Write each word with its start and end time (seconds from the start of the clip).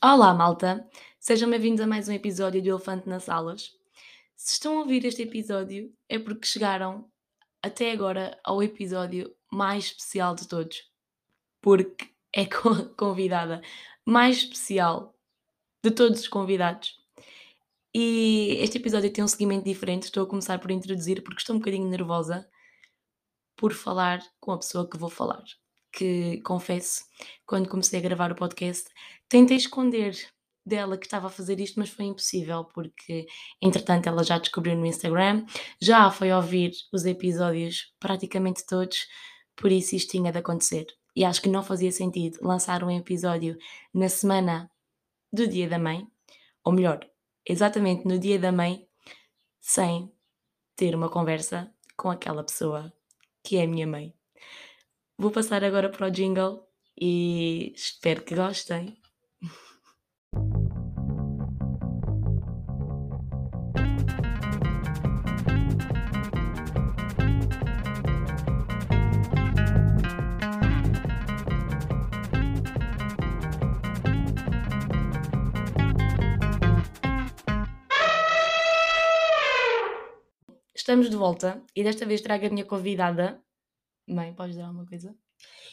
Olá, 0.00 0.32
malta! 0.32 0.88
Sejam 1.18 1.50
bem-vindos 1.50 1.80
a 1.80 1.86
mais 1.86 2.08
um 2.08 2.12
episódio 2.12 2.62
do 2.62 2.68
Elefante 2.68 3.08
nas 3.08 3.24
Salas. 3.24 3.76
Se 4.36 4.52
estão 4.52 4.76
a 4.76 4.82
ouvir 4.82 5.04
este 5.04 5.22
episódio, 5.22 5.92
é 6.08 6.20
porque 6.20 6.46
chegaram 6.46 7.10
até 7.60 7.90
agora 7.90 8.38
ao 8.44 8.62
episódio 8.62 9.34
mais 9.50 9.86
especial 9.86 10.36
de 10.36 10.46
todos, 10.46 10.88
porque 11.60 12.12
é 12.32 12.46
com 12.46 12.68
a 12.68 12.84
convidada 12.90 13.60
mais 14.04 14.36
especial 14.36 15.16
de 15.82 15.90
todos 15.90 16.20
os 16.20 16.28
convidados. 16.28 16.96
E 17.92 18.56
este 18.60 18.78
episódio 18.78 19.12
tem 19.12 19.24
um 19.24 19.28
seguimento 19.28 19.64
diferente. 19.64 20.04
Estou 20.04 20.22
a 20.22 20.28
começar 20.28 20.60
por 20.60 20.70
introduzir, 20.70 21.24
porque 21.24 21.40
estou 21.40 21.56
um 21.56 21.58
bocadinho 21.58 21.88
nervosa 21.88 22.48
por 23.56 23.72
falar 23.74 24.22
com 24.38 24.52
a 24.52 24.58
pessoa 24.58 24.88
que 24.88 24.96
vou 24.96 25.10
falar. 25.10 25.42
Que 25.98 26.40
confesso, 26.42 27.02
quando 27.44 27.68
comecei 27.68 27.98
a 27.98 28.02
gravar 28.02 28.30
o 28.30 28.36
podcast, 28.36 28.88
tentei 29.28 29.56
esconder 29.56 30.14
dela 30.64 30.96
que 30.96 31.06
estava 31.06 31.26
a 31.26 31.30
fazer 31.30 31.58
isto, 31.58 31.76
mas 31.80 31.90
foi 31.90 32.04
impossível, 32.04 32.66
porque 32.66 33.26
entretanto 33.60 34.06
ela 34.06 34.22
já 34.22 34.38
descobriu 34.38 34.76
no 34.76 34.86
Instagram, 34.86 35.44
já 35.82 36.08
foi 36.08 36.30
ouvir 36.30 36.70
os 36.92 37.04
episódios 37.04 37.92
praticamente 37.98 38.64
todos, 38.64 39.08
por 39.56 39.72
isso 39.72 39.96
isto 39.96 40.12
tinha 40.12 40.30
de 40.30 40.38
acontecer. 40.38 40.86
E 41.16 41.24
acho 41.24 41.42
que 41.42 41.48
não 41.48 41.64
fazia 41.64 41.90
sentido 41.90 42.38
lançar 42.42 42.84
um 42.84 42.90
episódio 42.96 43.58
na 43.92 44.08
semana 44.08 44.70
do 45.32 45.48
Dia 45.48 45.68
da 45.68 45.80
Mãe, 45.80 46.06
ou 46.62 46.72
melhor, 46.72 47.00
exatamente 47.44 48.06
no 48.06 48.20
Dia 48.20 48.38
da 48.38 48.52
Mãe, 48.52 48.86
sem 49.60 50.12
ter 50.76 50.94
uma 50.94 51.10
conversa 51.10 51.74
com 51.96 52.08
aquela 52.08 52.44
pessoa 52.44 52.92
que 53.42 53.56
é 53.56 53.64
a 53.64 53.66
minha 53.66 53.86
mãe. 53.86 54.17
Vou 55.20 55.32
passar 55.32 55.64
agora 55.64 55.90
para 55.90 56.06
o 56.06 56.10
jingle 56.12 56.62
e 56.96 57.72
espero 57.74 58.22
que 58.22 58.36
gostem. 58.36 58.96
Estamos 80.76 81.10
de 81.10 81.16
volta 81.16 81.60
e 81.74 81.82
desta 81.82 82.06
vez 82.06 82.20
trago 82.20 82.46
a 82.46 82.50
minha 82.50 82.64
convidada. 82.64 83.42
Mãe, 84.08 84.34
podes 84.34 84.56
dar 84.56 84.66
alguma 84.66 84.86
coisa? 84.86 85.14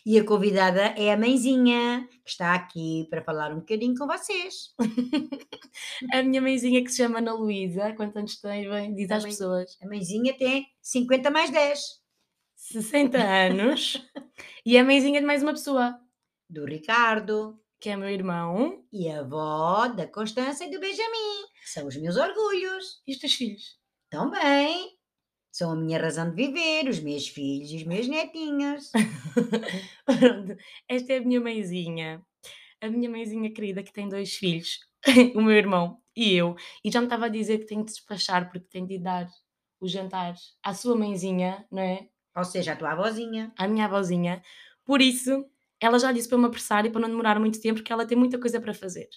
E 0.05 0.19
a 0.19 0.23
convidada 0.23 0.81
é 0.97 1.11
a 1.11 1.17
mãezinha, 1.17 2.07
que 2.23 2.29
está 2.29 2.53
aqui 2.53 3.07
para 3.09 3.23
falar 3.23 3.51
um 3.51 3.59
bocadinho 3.59 3.95
com 3.97 4.05
vocês. 4.05 4.75
a 6.13 6.21
minha 6.21 6.41
mãezinha 6.41 6.83
que 6.83 6.89
se 6.91 6.97
chama 6.97 7.17
Ana 7.19 7.33
Luísa, 7.33 7.93
quantos 7.93 8.15
anos 8.15 8.39
tem? 8.39 8.69
Bem, 8.69 8.93
diz 8.93 9.09
às 9.09 9.23
mãe- 9.23 9.31
pessoas. 9.31 9.77
A 9.81 9.87
mãezinha 9.87 10.37
tem 10.37 10.67
50 10.81 11.31
mais 11.31 11.49
10, 11.49 11.79
60 12.55 13.17
anos 13.17 14.01
e 14.65 14.77
a 14.77 14.83
mãezinha 14.83 15.19
de 15.19 15.25
mais 15.25 15.41
uma 15.41 15.53
pessoa, 15.53 15.99
do 16.47 16.65
Ricardo 16.65 17.59
que 17.79 17.89
é 17.89 17.95
meu 17.95 18.09
irmão 18.09 18.83
e 18.91 19.07
a 19.09 19.19
avó 19.19 19.87
da 19.87 20.07
Constança 20.07 20.65
e 20.65 20.71
do 20.71 20.79
Benjamin. 20.79 21.45
São 21.65 21.87
os 21.87 21.95
meus 21.97 22.15
orgulhos. 22.15 23.01
e 23.05 23.11
os 23.11 23.19
teus 23.19 23.33
filhos. 23.33 23.77
Também. 24.09 24.94
São 25.55 25.71
a 25.71 25.75
minha 25.77 25.97
razão 25.97 26.29
de 26.29 26.35
viver, 26.35 26.89
os 26.89 26.99
meus 26.99 27.29
filhos 27.29 27.71
e 27.71 27.77
os 27.77 27.83
meus 27.85 28.09
netinhos. 28.09 28.91
Pronto, 30.05 30.57
esta 30.85 31.13
é 31.13 31.17
a 31.19 31.21
minha 31.21 31.39
mãezinha. 31.39 32.21
A 32.81 32.89
minha 32.89 33.09
mãezinha 33.09 33.49
querida 33.53 33.81
que 33.81 33.93
tem 33.93 34.09
dois 34.09 34.33
filhos, 34.33 34.79
o 35.33 35.41
meu 35.41 35.55
irmão 35.55 35.97
e 36.13 36.33
eu. 36.33 36.57
E 36.83 36.91
já 36.91 36.99
me 36.99 37.05
estava 37.05 37.27
a 37.27 37.29
dizer 37.29 37.59
que 37.59 37.67
tenho 37.67 37.85
de 37.85 37.93
despachar 37.93 38.51
porque 38.51 38.67
tenho 38.69 38.85
de 38.85 38.99
dar 38.99 39.29
o 39.79 39.87
jantar 39.87 40.35
à 40.61 40.73
sua 40.73 40.93
mãezinha, 40.93 41.65
não 41.71 41.81
é? 41.81 42.09
Ou 42.35 42.43
seja, 42.43 42.73
a 42.73 42.75
tua 42.75 42.91
avózinha. 42.91 43.53
À 43.57 43.65
minha 43.65 43.85
avózinha. 43.85 44.43
Por 44.83 45.01
isso, 45.01 45.45
ela 45.79 45.97
já 45.97 46.11
disse 46.11 46.27
para 46.27 46.37
me 46.37 46.47
apressar 46.47 46.85
e 46.85 46.89
para 46.89 46.99
não 46.99 47.07
demorar 47.07 47.39
muito 47.39 47.61
tempo 47.61 47.79
porque 47.79 47.93
ela 47.93 48.05
tem 48.05 48.17
muita 48.17 48.37
coisa 48.37 48.59
para 48.59 48.73
fazer. 48.73 49.07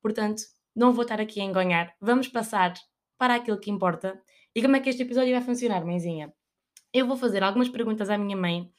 Portanto, 0.00 0.44
não 0.76 0.92
vou 0.92 1.02
estar 1.02 1.20
aqui 1.20 1.40
a 1.40 1.44
engonhar. 1.44 1.92
Vamos 2.00 2.28
passar 2.28 2.72
para 3.18 3.34
aquilo 3.34 3.58
que 3.58 3.68
importa. 3.68 4.22
E 4.54 4.60
como 4.60 4.76
é 4.76 4.80
que 4.80 4.90
este 4.90 5.02
episódio 5.02 5.32
vai 5.32 5.42
funcionar, 5.42 5.84
mãezinha? 5.84 6.32
Eu 6.92 7.06
vou 7.06 7.16
fazer 7.16 7.42
algumas 7.42 7.68
perguntas 7.68 8.10
à 8.10 8.18
minha 8.18 8.36
mãe 8.36 8.70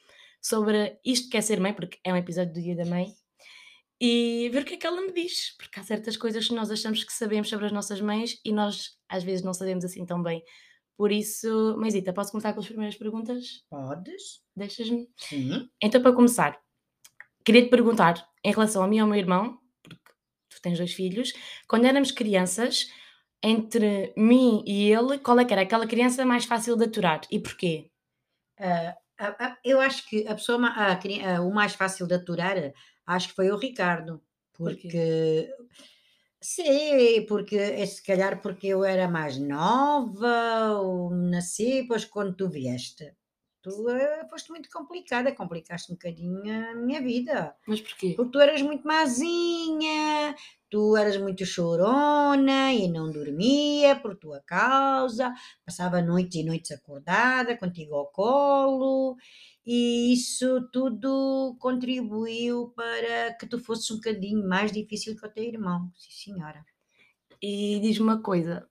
sobre 0.42 1.00
isto 1.04 1.30
que 1.30 1.38
é 1.38 1.42
ser 1.42 1.60
mãe, 1.60 1.74
porque 1.74 1.98
é 2.04 2.14
um 2.14 2.18
episódio 2.18 2.54
do 2.54 2.62
Dia 2.62 2.76
da 2.76 2.86
Mãe, 2.86 3.14
e 4.00 4.50
ver 4.50 4.64
o 4.64 4.66
que 4.66 4.74
é 4.74 4.78
que 4.78 4.86
ela 4.86 5.02
me 5.02 5.14
diz, 5.14 5.56
porque 5.58 5.80
há 5.80 5.84
certas 5.84 6.18
coisas 6.18 6.48
que 6.48 6.54
nós 6.54 6.70
achamos 6.70 7.04
que 7.04 7.14
sabemos 7.14 7.50
sobre 7.50 7.66
as 7.66 7.72
nossas 7.72 8.02
mães 8.02 8.40
e 8.44 8.52
nós 8.52 8.98
às 9.08 9.24
vezes 9.24 9.44
não 9.44 9.54
sabemos 9.54 9.86
assim 9.86 10.06
tão 10.06 10.22
bem. 10.22 10.44
Por 10.98 11.12
isso, 11.12 11.76
mãezita, 11.78 12.14
posso 12.14 12.32
começar 12.32 12.54
com 12.54 12.60
as 12.60 12.68
primeiras 12.68 12.96
perguntas? 12.96 13.64
Podes? 13.70 14.42
Deixas-me? 14.56 15.10
Sim. 15.18 15.70
Então, 15.82 16.02
para 16.02 16.14
começar, 16.14 16.60
queria 17.46 17.64
te 17.64 17.70
perguntar 17.70 18.28
em 18.44 18.52
relação 18.52 18.84
a 18.84 18.88
mim 18.88 18.98
e 18.98 19.00
ao 19.00 19.08
meu 19.08 19.18
irmão, 19.18 19.58
porque 19.82 20.12
tu 20.50 20.62
tens 20.62 20.78
dois 20.78 20.94
filhos, 20.94 21.34
quando 21.68 21.86
éramos 21.86 22.12
crianças, 22.12 22.90
entre 23.44 24.14
mim 24.16 24.64
e 24.66 24.90
ele, 24.92 25.20
qual 25.20 25.40
é 25.40 25.46
que 25.46 25.54
era 25.54 25.64
aquela 25.64 25.86
criança 25.86 26.26
mais 26.26 26.46
fácil 26.46 26.78
de 26.78 26.86
aturar 26.86 27.22
e 27.30 27.40
porquê? 27.40 27.92
Ah, 28.58 28.96
eu 29.64 29.80
acho 29.80 30.08
que 30.08 30.28
a 30.28 30.36
pessoa, 30.36 30.68
a 30.68 31.42
o 31.42 31.54
mais 31.54 31.76
fácil 31.76 32.08
de 32.08 32.16
aturar, 32.16 32.58
acho 33.06 33.28
que 33.30 33.36
foi 33.36 33.52
o 33.52 33.58
Ricardo. 33.58 34.22
Porque, 34.54 35.50
sei, 36.42 37.26
porque 37.26 37.58
é 37.58 37.86
se 37.86 38.04
calhar 38.04 38.42
porque 38.42 38.68
eu 38.68 38.84
era 38.84 39.08
mais 39.08 39.38
nova, 39.38 40.80
ou 40.80 41.10
nasci, 41.10 41.82
depois 41.82 42.06
quando 42.06 42.36
tu 42.36 42.50
vieste. 42.50 43.14
Tu 43.64 43.90
eh, 43.90 44.28
foste 44.30 44.50
muito 44.50 44.70
complicada, 44.70 45.34
complicaste 45.34 45.90
um 45.90 45.96
bocadinho 45.96 46.72
a 46.72 46.76
minha 46.76 47.02
vida. 47.02 47.56
Mas 47.66 47.80
porquê? 47.80 48.14
Porque 48.14 48.32
tu 48.32 48.40
eras 48.42 48.62
muito 48.62 48.86
mazinha, 48.86 50.36
tu 50.70 50.98
eras 50.98 51.16
muito 51.16 51.46
chorona 51.46 52.74
e 52.74 52.90
não 52.90 53.10
dormia 53.10 53.96
por 53.96 54.18
tua 54.18 54.42
causa, 54.42 55.34
passava 55.66 56.02
noites 56.02 56.42
e 56.42 56.44
noites 56.44 56.72
acordada 56.72 57.56
contigo 57.58 57.96
ao 57.96 58.08
colo, 58.08 59.16
e 59.66 60.12
isso 60.12 60.68
tudo 60.74 61.56
contribuiu 61.58 62.74
para 62.76 63.34
que 63.36 63.48
tu 63.48 63.60
fosses 63.60 63.90
um 63.92 63.96
bocadinho 63.96 64.46
mais 64.46 64.74
difícil 64.74 65.16
que 65.16 65.26
o 65.26 65.32
teu 65.32 65.46
irmão. 65.46 65.90
Sim, 65.96 66.34
senhora. 66.34 66.66
E 67.42 67.80
diz-me 67.82 68.04
uma 68.04 68.22
coisa, 68.22 68.68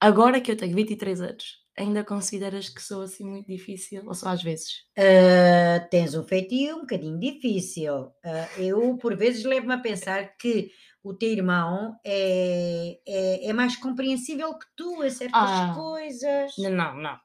agora 0.00 0.40
que 0.40 0.50
eu 0.50 0.56
tenho 0.56 0.74
23 0.74 1.20
anos, 1.20 1.61
ainda 1.76 2.04
consideras 2.04 2.68
que 2.68 2.82
sou 2.82 3.02
assim 3.02 3.24
muito 3.24 3.46
difícil? 3.46 4.02
Ou 4.06 4.14
só 4.14 4.28
às 4.30 4.42
vezes? 4.42 4.84
Ah, 4.98 5.80
tens 5.90 6.14
um 6.14 6.22
feitio 6.24 6.76
um 6.76 6.80
bocadinho 6.80 7.18
difícil. 7.18 8.12
Ah, 8.24 8.48
eu, 8.58 8.96
por 8.98 9.16
vezes, 9.16 9.44
levo-me 9.44 9.74
a 9.74 9.78
pensar 9.78 10.36
que 10.36 10.70
o 11.02 11.14
teu 11.14 11.30
irmão 11.30 11.96
é, 12.04 12.98
é, 13.06 13.46
é 13.48 13.52
mais 13.52 13.76
compreensível 13.76 14.56
que 14.58 14.66
tu 14.76 15.00
a 15.02 15.10
certas 15.10 15.50
Ah. 15.50 15.74
coisas. 15.74 16.52
Não, 16.58 16.94
não. 16.96 17.18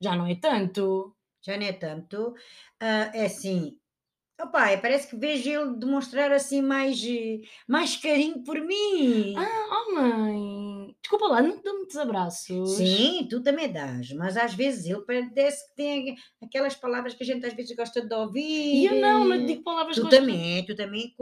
Já 0.00 0.16
não 0.16 0.26
é 0.26 0.34
tanto. 0.34 1.16
Já 1.44 1.56
não 1.56 1.66
é 1.66 1.72
tanto. 1.72 2.34
Ah, 2.80 3.10
é 3.14 3.26
assim. 3.26 3.78
Opa, 4.40 4.70
é, 4.70 4.76
parece 4.76 5.08
que 5.08 5.16
vejo 5.16 5.48
ele 5.48 5.76
demonstrar 5.76 6.32
assim 6.32 6.60
mais, 6.62 7.00
mais 7.68 7.96
carinho 7.96 8.42
por 8.42 8.60
mim. 8.60 9.34
Ah, 9.36 9.68
oh 9.70 9.94
mãe, 9.94 10.71
desculpa 11.02 11.26
lá, 11.26 11.42
não 11.42 11.60
dou 11.60 11.74
muitos 11.78 11.96
abraços. 11.96 12.70
Sim, 12.76 13.26
tu 13.28 13.42
também 13.42 13.70
dás, 13.72 14.12
mas 14.12 14.36
às 14.36 14.54
vezes 14.54 14.86
ele 14.86 15.02
parece 15.02 15.68
que 15.68 15.74
tem 15.74 16.16
aquelas 16.42 16.74
palavras 16.74 17.12
que 17.14 17.22
a 17.22 17.26
gente 17.26 17.44
às 17.44 17.52
vezes 17.54 17.74
gosta 17.76 18.00
de 18.06 18.14
ouvir. 18.14 18.42
E 18.82 18.86
eu 18.86 19.00
não, 19.00 19.28
não 19.28 19.44
digo 19.44 19.62
palavras 19.62 19.96
Tu 19.96 20.08
também, 20.08 20.64
tu 20.64 20.74
também, 20.76 21.14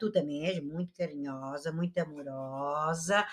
tu 0.00 0.10
também 0.10 0.46
és 0.46 0.62
muito 0.62 0.90
carinhosa, 0.96 1.70
muito 1.70 1.96
amorosa. 1.98 3.26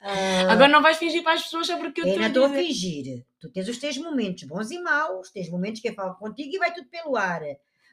ah, 0.00 0.52
Agora 0.52 0.68
não 0.68 0.82
vais 0.82 0.96
fingir 0.96 1.22
para 1.22 1.34
as 1.34 1.42
pessoas 1.42 1.66
só 1.66 1.76
porque 1.76 2.00
eu 2.00 2.04
eu 2.04 2.08
estou 2.08 2.20
não 2.20 2.26
a 2.26 2.28
estou 2.28 2.44
a 2.44 2.48
fingir. 2.48 3.24
Tu 3.38 3.50
tens 3.50 3.68
os 3.68 3.78
teus 3.78 3.98
momentos 3.98 4.44
bons 4.44 4.70
e 4.70 4.78
maus, 4.78 5.30
tens 5.30 5.50
momentos 5.50 5.80
que 5.80 5.88
eu 5.88 5.94
falo 5.94 6.14
contigo 6.16 6.54
e 6.54 6.58
vai 6.58 6.72
tudo 6.72 6.88
pelo 6.88 7.16
ar. 7.16 7.42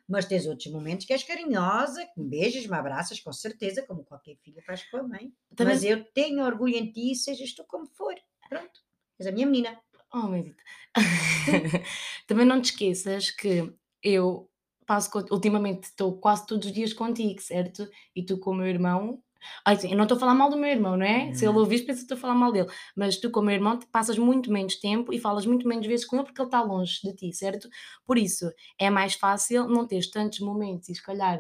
Mas 0.08 0.26
tens 0.26 0.46
outros 0.46 0.72
momentos 0.72 1.06
que 1.06 1.12
és 1.14 1.24
carinhosa, 1.24 2.06
que 2.06 2.20
me 2.22 2.30
beijas, 2.30 2.66
me 2.66 2.76
abraças, 2.78 3.20
com 3.20 3.34
certeza, 3.34 3.86
como 3.86 4.06
qualquer 4.06 4.38
filha 4.38 4.62
faz 4.66 4.84
com 4.90 4.98
a 4.98 5.04
mãe. 5.04 5.34
Também- 5.56 5.74
Mas 5.74 5.84
eu 5.84 6.04
tenho 6.14 6.44
orgulho 6.46 6.76
em 6.76 6.92
ti, 6.92 7.14
sejas 7.16 7.54
tu 7.54 7.64
como 7.66 7.86
for. 7.88 8.16
Pronto. 8.50 8.80
És 9.20 9.28
a 9.28 9.32
minha 9.32 9.46
menina. 9.46 9.78
Oh, 10.14 10.28
mãezita. 10.28 10.64
Também 12.28 12.46
não 12.46 12.62
te 12.62 12.72
esqueças 12.72 13.32
que 13.32 13.74
eu 14.02 14.50
passo, 14.86 15.10
ultimamente 15.32 15.86
estou 15.86 16.18
quase 16.18 16.46
todos 16.48 16.68
os 16.68 16.74
dias 16.74 16.94
contigo, 16.94 17.42
certo? 17.42 17.90
E 18.16 18.24
tu 18.24 18.38
com 18.40 18.52
o 18.52 18.56
meu 18.56 18.68
irmão. 18.68 19.22
Ai, 19.66 19.76
sim, 19.78 19.92
eu 19.92 19.98
não 19.98 20.04
estou 20.04 20.16
a 20.18 20.20
falar 20.20 20.34
mal 20.34 20.50
do 20.50 20.58
meu 20.58 20.70
irmão, 20.70 20.98
não 20.98 21.06
é? 21.06 21.34
Se 21.34 21.46
ele 21.46 21.54
Não. 21.54 21.58
ouvir, 21.58 21.80
pensa 21.86 22.00
que 22.00 22.04
estou 22.04 22.18
a 22.18 22.20
falar 22.20 22.36
mal 22.36 22.52
dele. 22.52 22.68
Mas 22.96 23.18
tu 23.18 23.30
com 23.32 23.40
o 23.40 23.44
meu 23.44 23.56
irmão 23.56 23.80
passas 23.92 24.18
muito 24.18 24.52
menos 24.52 24.76
tempo 24.78 25.14
e 25.14 25.20
falas 25.20 25.46
muito 25.46 25.68
menos 25.68 25.86
vezes 25.88 26.06
com 26.06 26.16
ele 26.18 26.26
porque 26.26 26.42
ele 26.42 26.48
está 26.48 26.62
longe 26.62 27.00
de 27.04 27.14
ti, 27.16 27.34
certo? 27.34 27.70
Por 28.06 28.18
isso, 28.18 28.52
é 28.80 28.90
mais 28.90 29.14
fácil 29.16 29.68
não 29.68 29.86
teres 29.88 30.10
tantos 30.10 30.40
momentos 30.40 30.90
e 30.90 30.96
se 30.96 31.04
calhar 31.04 31.40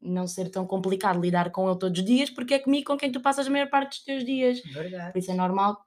não 0.00 0.26
ser 0.26 0.50
tão 0.50 0.66
complicado 0.66 1.20
lidar 1.20 1.50
com 1.50 1.68
ele 1.68 1.78
todos 1.78 1.98
os 2.00 2.04
dias, 2.04 2.30
porque 2.30 2.54
é 2.54 2.58
comigo 2.58 2.86
com 2.86 2.96
quem 2.98 3.10
tu 3.10 3.20
passas 3.20 3.46
a 3.46 3.50
maior 3.50 3.70
parte 3.70 3.90
dos 3.96 4.04
teus 4.04 4.24
dias. 4.24 4.60
Por 4.60 4.68
Verdade. 4.74 5.18
isso 5.18 5.30
é 5.30 5.34
normal 5.34 5.84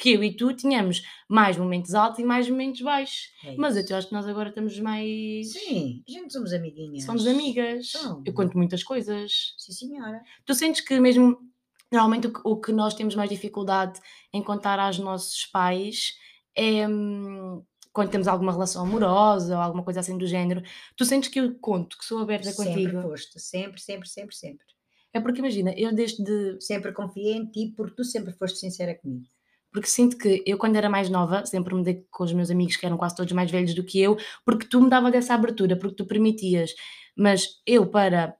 que 0.00 0.12
eu 0.12 0.24
e 0.24 0.34
tu 0.34 0.54
tenhamos 0.54 1.02
mais 1.28 1.58
momentos 1.58 1.94
altos 1.94 2.18
e 2.18 2.24
mais 2.24 2.48
momentos 2.48 2.80
baixos. 2.80 3.30
É 3.44 3.54
Mas 3.56 3.76
eu 3.76 3.96
acho 3.96 4.08
que 4.08 4.14
nós 4.14 4.26
agora 4.26 4.48
estamos 4.48 4.80
mais. 4.80 5.52
Sim, 5.52 6.02
a 6.08 6.10
gente 6.10 6.32
somos 6.32 6.54
amiguinhas. 6.54 7.04
Somos 7.04 7.26
amigas. 7.26 7.90
Somos. 7.90 8.22
Eu 8.24 8.32
conto 8.32 8.56
muitas 8.56 8.82
coisas. 8.82 9.54
Sim, 9.58 9.72
senhora. 9.72 10.22
Tu 10.46 10.54
sentes 10.54 10.80
que 10.80 10.98
mesmo. 10.98 11.38
Normalmente 11.92 12.28
o 12.28 12.32
que, 12.32 12.40
o 12.44 12.56
que 12.56 12.72
nós 12.72 12.94
temos 12.94 13.14
mais 13.14 13.28
dificuldade 13.28 14.00
em 14.32 14.42
contar 14.42 14.78
aos 14.78 14.98
nossos 14.98 15.44
pais 15.46 16.14
é 16.54 16.86
hum, 16.88 17.64
quando 17.92 18.10
temos 18.10 18.28
alguma 18.28 18.52
relação 18.52 18.84
amorosa 18.84 19.56
ou 19.56 19.60
alguma 19.60 19.82
coisa 19.82 20.00
assim 20.00 20.16
do 20.16 20.26
género. 20.26 20.62
Tu 20.96 21.04
sentes 21.04 21.28
que 21.28 21.40
eu 21.40 21.54
conto, 21.58 21.98
que 21.98 22.04
sou 22.04 22.20
aberta 22.20 22.52
Sempre 22.52 22.84
contigo. 22.84 23.02
foste. 23.02 23.40
Sempre, 23.40 23.80
sempre, 23.80 24.08
sempre, 24.08 24.34
sempre. 24.34 24.66
É 25.12 25.20
porque 25.20 25.40
imagina, 25.40 25.74
eu 25.76 25.92
desde. 25.92 26.58
Sempre 26.60 26.92
confiei 26.92 27.34
em 27.34 27.46
ti 27.50 27.74
porque 27.76 27.96
tu 27.96 28.04
sempre 28.04 28.32
foste 28.32 28.58
sincera 28.58 28.94
comigo. 28.94 29.26
Porque 29.72 29.88
sinto 29.88 30.18
que 30.18 30.42
eu, 30.46 30.58
quando 30.58 30.76
era 30.76 30.90
mais 30.90 31.08
nova, 31.08 31.46
sempre 31.46 31.74
me 31.74 31.84
dei 31.84 32.04
com 32.10 32.24
os 32.24 32.32
meus 32.32 32.50
amigos 32.50 32.76
que 32.76 32.84
eram 32.84 32.96
quase 32.96 33.14
todos 33.14 33.32
mais 33.32 33.50
velhos 33.50 33.74
do 33.74 33.84
que 33.84 34.00
eu, 34.00 34.16
porque 34.44 34.66
tu 34.66 34.80
me 34.82 34.90
dava 34.90 35.10
dessa 35.10 35.34
abertura, 35.34 35.76
porque 35.76 35.96
tu 35.96 36.06
permitias. 36.06 36.74
Mas 37.16 37.60
eu, 37.66 37.86
para 37.86 38.36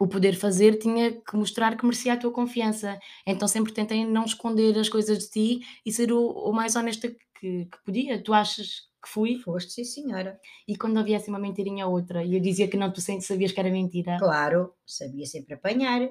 o 0.00 0.08
poder 0.08 0.34
fazer, 0.34 0.78
tinha 0.78 1.12
que 1.12 1.36
mostrar 1.36 1.76
que 1.76 1.84
merecia 1.84 2.14
a 2.14 2.16
tua 2.16 2.32
confiança. 2.32 2.98
Então 3.26 3.46
sempre 3.46 3.72
tentei 3.72 4.04
não 4.04 4.24
esconder 4.24 4.76
as 4.78 4.88
coisas 4.88 5.18
de 5.18 5.30
ti 5.30 5.60
e 5.86 5.92
ser 5.92 6.12
o, 6.12 6.30
o 6.30 6.52
mais 6.52 6.74
honesta 6.74 7.08
que, 7.08 7.66
que 7.66 7.78
podia. 7.84 8.22
Tu 8.22 8.32
achas 8.32 8.88
que 9.02 9.08
fui? 9.08 9.38
Foste, 9.38 9.72
sim, 9.72 9.84
senhora. 9.84 10.40
E 10.66 10.76
quando 10.76 10.98
havia 10.98 11.16
assim 11.16 11.30
uma 11.30 11.38
mentirinha 11.38 11.86
ou 11.86 11.92
outra 11.92 12.24
e 12.24 12.34
eu 12.34 12.40
dizia 12.40 12.68
que 12.68 12.76
não, 12.76 12.92
tu 12.92 13.00
sabias 13.00 13.52
que 13.52 13.60
era 13.60 13.70
mentira. 13.70 14.16
Claro, 14.18 14.74
sabia 14.86 15.26
sempre 15.26 15.54
apanhar, 15.54 16.10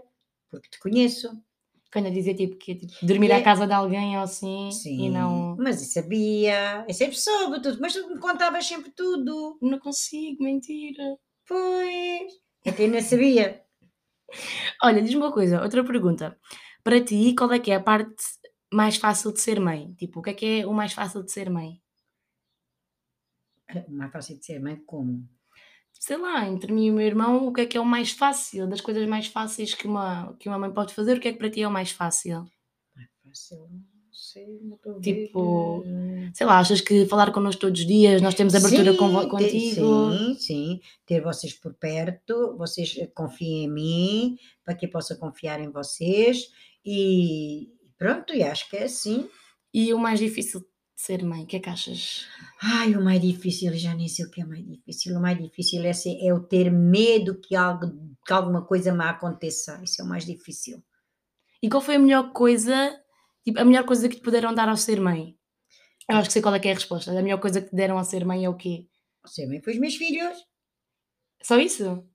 porque 0.50 0.70
te 0.70 0.80
conheço. 0.80 1.30
Quando 1.94 2.08
eu 2.08 2.12
dizia 2.12 2.34
tipo 2.34 2.56
que 2.58 2.74
tipo, 2.74 3.06
dormir 3.06 3.32
à 3.32 3.38
é- 3.38 3.44
casa 3.44 3.68
de 3.68 3.72
alguém 3.74 4.18
ou 4.18 4.24
assim 4.24 4.72
Sim, 4.72 5.06
e 5.06 5.10
não. 5.12 5.56
mas 5.58 5.80
eu 5.80 5.88
sabia. 5.88 6.84
Eu 6.88 6.94
sempre 6.94 7.16
soube 7.16 7.62
tudo, 7.62 7.80
mas 7.80 7.94
tu 7.94 8.10
me 8.10 8.20
contavas 8.20 8.66
sempre 8.66 8.92
tudo. 8.92 9.60
Não 9.62 9.78
consigo, 9.80 10.44
mentira. 10.44 11.04
Pois. 11.48 12.34
Até 12.66 12.88
nem 12.88 13.00
sabia. 13.02 13.64
Olha, 14.84 15.02
diz-me 15.04 15.18
uma 15.18 15.32
coisa, 15.32 15.62
outra 15.62 15.84
pergunta. 15.84 16.36
Para 16.84 17.00
ti, 17.04 17.36
qual 17.38 17.52
é 17.54 17.60
que 17.60 17.70
é 17.72 17.76
a 17.76 17.80
parte 17.84 18.16
mais 18.74 18.98
fácil 18.98 19.32
de 19.32 19.40
ser 19.40 19.60
mãe? 19.60 19.94
Tipo, 19.94 20.20
o 20.20 20.24
que 20.24 20.30
é 20.32 20.34
que 20.34 20.46
é 20.62 20.66
o 20.66 20.74
mais 20.74 20.94
fácil 20.94 21.22
de 21.24 21.32
ser 21.32 21.50
mãe? 21.50 21.80
É 23.68 23.88
Mais 23.88 24.12
fácil 24.12 24.38
de 24.38 24.46
ser 24.46 24.60
mãe 24.60 24.76
como? 24.86 25.30
Sei 26.00 26.18
lá, 26.18 26.46
entre 26.48 26.72
mim 26.72 26.88
e 26.88 26.92
o 26.92 26.96
meu 26.96 27.06
irmão, 27.06 27.48
o 27.48 27.54
que 27.54 27.62
é 27.62 27.66
que 27.66 27.78
é 27.78 27.82
o 27.82 27.86
mais 27.86 28.12
fácil? 28.12 28.68
Das 28.68 28.82
coisas 28.82 29.08
mais 29.08 29.28
fáceis 29.28 29.74
que 29.74 29.88
uma, 29.88 30.36
que 30.40 30.50
uma 30.50 30.60
mãe 30.60 30.72
pode 30.72 30.94
fazer, 30.94 31.18
o 31.18 31.20
que 31.20 31.30
é 31.30 31.32
que 31.34 31.38
para 31.40 31.50
ti 31.50 31.62
é 31.62 31.68
o 31.68 31.72
mais 31.72 31.92
fácil? 31.92 32.46
Mais 32.96 33.10
fácil, 33.24 33.70
não 33.70 34.12
sei, 34.12 34.60
não 34.64 34.76
estou 34.76 34.92
a 34.96 35.00
ver. 35.00 35.02
Tipo, 35.28 35.86
Sei 36.34 36.46
lá, 36.48 36.60
achas 36.60 36.82
que 36.82 37.06
falar 37.06 37.32
connosco 37.32 37.62
todos 37.62 37.80
os 37.80 37.86
dias, 37.88 38.22
nós 38.22 38.34
temos 38.34 38.54
abertura 38.56 38.94
com, 38.96 39.08
Sim, 39.12 39.22
te- 39.22 39.28
contigo? 39.30 40.14
Sim, 40.14 40.36
sim. 40.40 40.82
Ter 41.06 41.22
vocês 41.22 41.54
por 41.54 41.74
perto, 41.74 42.58
vocês 42.58 42.96
eh, 42.98 43.08
confiem 43.08 43.66
em 43.66 43.70
mim, 43.72 44.38
para 44.66 44.74
que 44.76 44.86
eu 44.86 44.90
possa 44.90 45.16
confiar 45.16 45.60
em 45.62 45.70
vocês. 45.70 46.48
E 46.84 47.70
pronto, 47.98 48.34
e 48.34 48.44
acho 48.44 48.70
que 48.70 48.78
é 48.78 48.84
assim. 48.86 49.30
E 49.74 49.94
o 49.94 50.00
mais 50.00 50.20
difícil 50.20 50.66
ser 51.04 51.22
mãe, 51.22 51.44
o 51.44 51.46
que 51.46 51.58
é 51.58 51.60
que 51.60 51.70
achas? 51.70 52.26
Ai, 52.62 52.96
o 52.96 53.04
mais 53.04 53.22
difícil, 53.22 53.74
já 53.74 53.94
nem 53.94 54.08
sei 54.08 54.24
o 54.24 54.32
que 54.32 54.42
é 54.42 54.46
mais 54.46 54.66
difícil. 54.66 55.18
O 55.18 55.22
mais 55.22 55.38
difícil 55.38 55.84
é, 55.84 55.92
ser, 55.92 56.18
é 56.26 56.34
o 56.34 56.40
ter 56.40 56.72
medo 56.72 57.42
que, 57.42 57.58
algo, 57.58 57.88
que 58.26 58.32
alguma 58.32 58.66
coisa 58.66 58.94
me 58.94 59.04
aconteça. 59.04 59.82
Isso 59.84 60.02
é 60.02 60.06
o 60.06 60.08
mais 60.08 60.26
difícil. 60.26 60.82
E 61.62 61.70
qual 61.70 61.82
foi 61.82 61.96
a 61.96 62.00
melhor 62.00 62.32
coisa, 62.32 62.98
tipo, 63.44 63.60
a 63.60 63.66
melhor 63.66 63.86
coisa 63.86 64.08
que 64.08 64.16
te 64.16 64.22
puderam 64.22 64.54
dar 64.54 64.70
ao 64.70 64.78
ser 64.78 65.02
mãe? 65.02 65.38
Eu 66.10 66.16
acho 66.16 66.30
que 66.30 66.34
sei 66.34 66.42
qual 66.42 66.56
é 66.56 66.60
que 66.60 66.70
é 66.70 66.72
a 66.72 66.76
resposta. 66.76 67.12
A 67.12 67.22
melhor 67.22 67.40
coisa 67.40 67.62
que 67.62 67.70
te 67.70 67.76
deram 67.76 67.98
ao 67.98 68.06
ser 68.06 68.26
mãe 68.26 68.46
é 68.46 68.50
o 68.50 68.56
quê? 68.56 68.88
Você 69.26 69.46
bem 69.46 69.62
foi 69.62 69.74
os 69.74 69.80
meus 69.80 69.96
filhos. 69.96 70.38
Só 71.42 71.58
isso? 71.60 72.08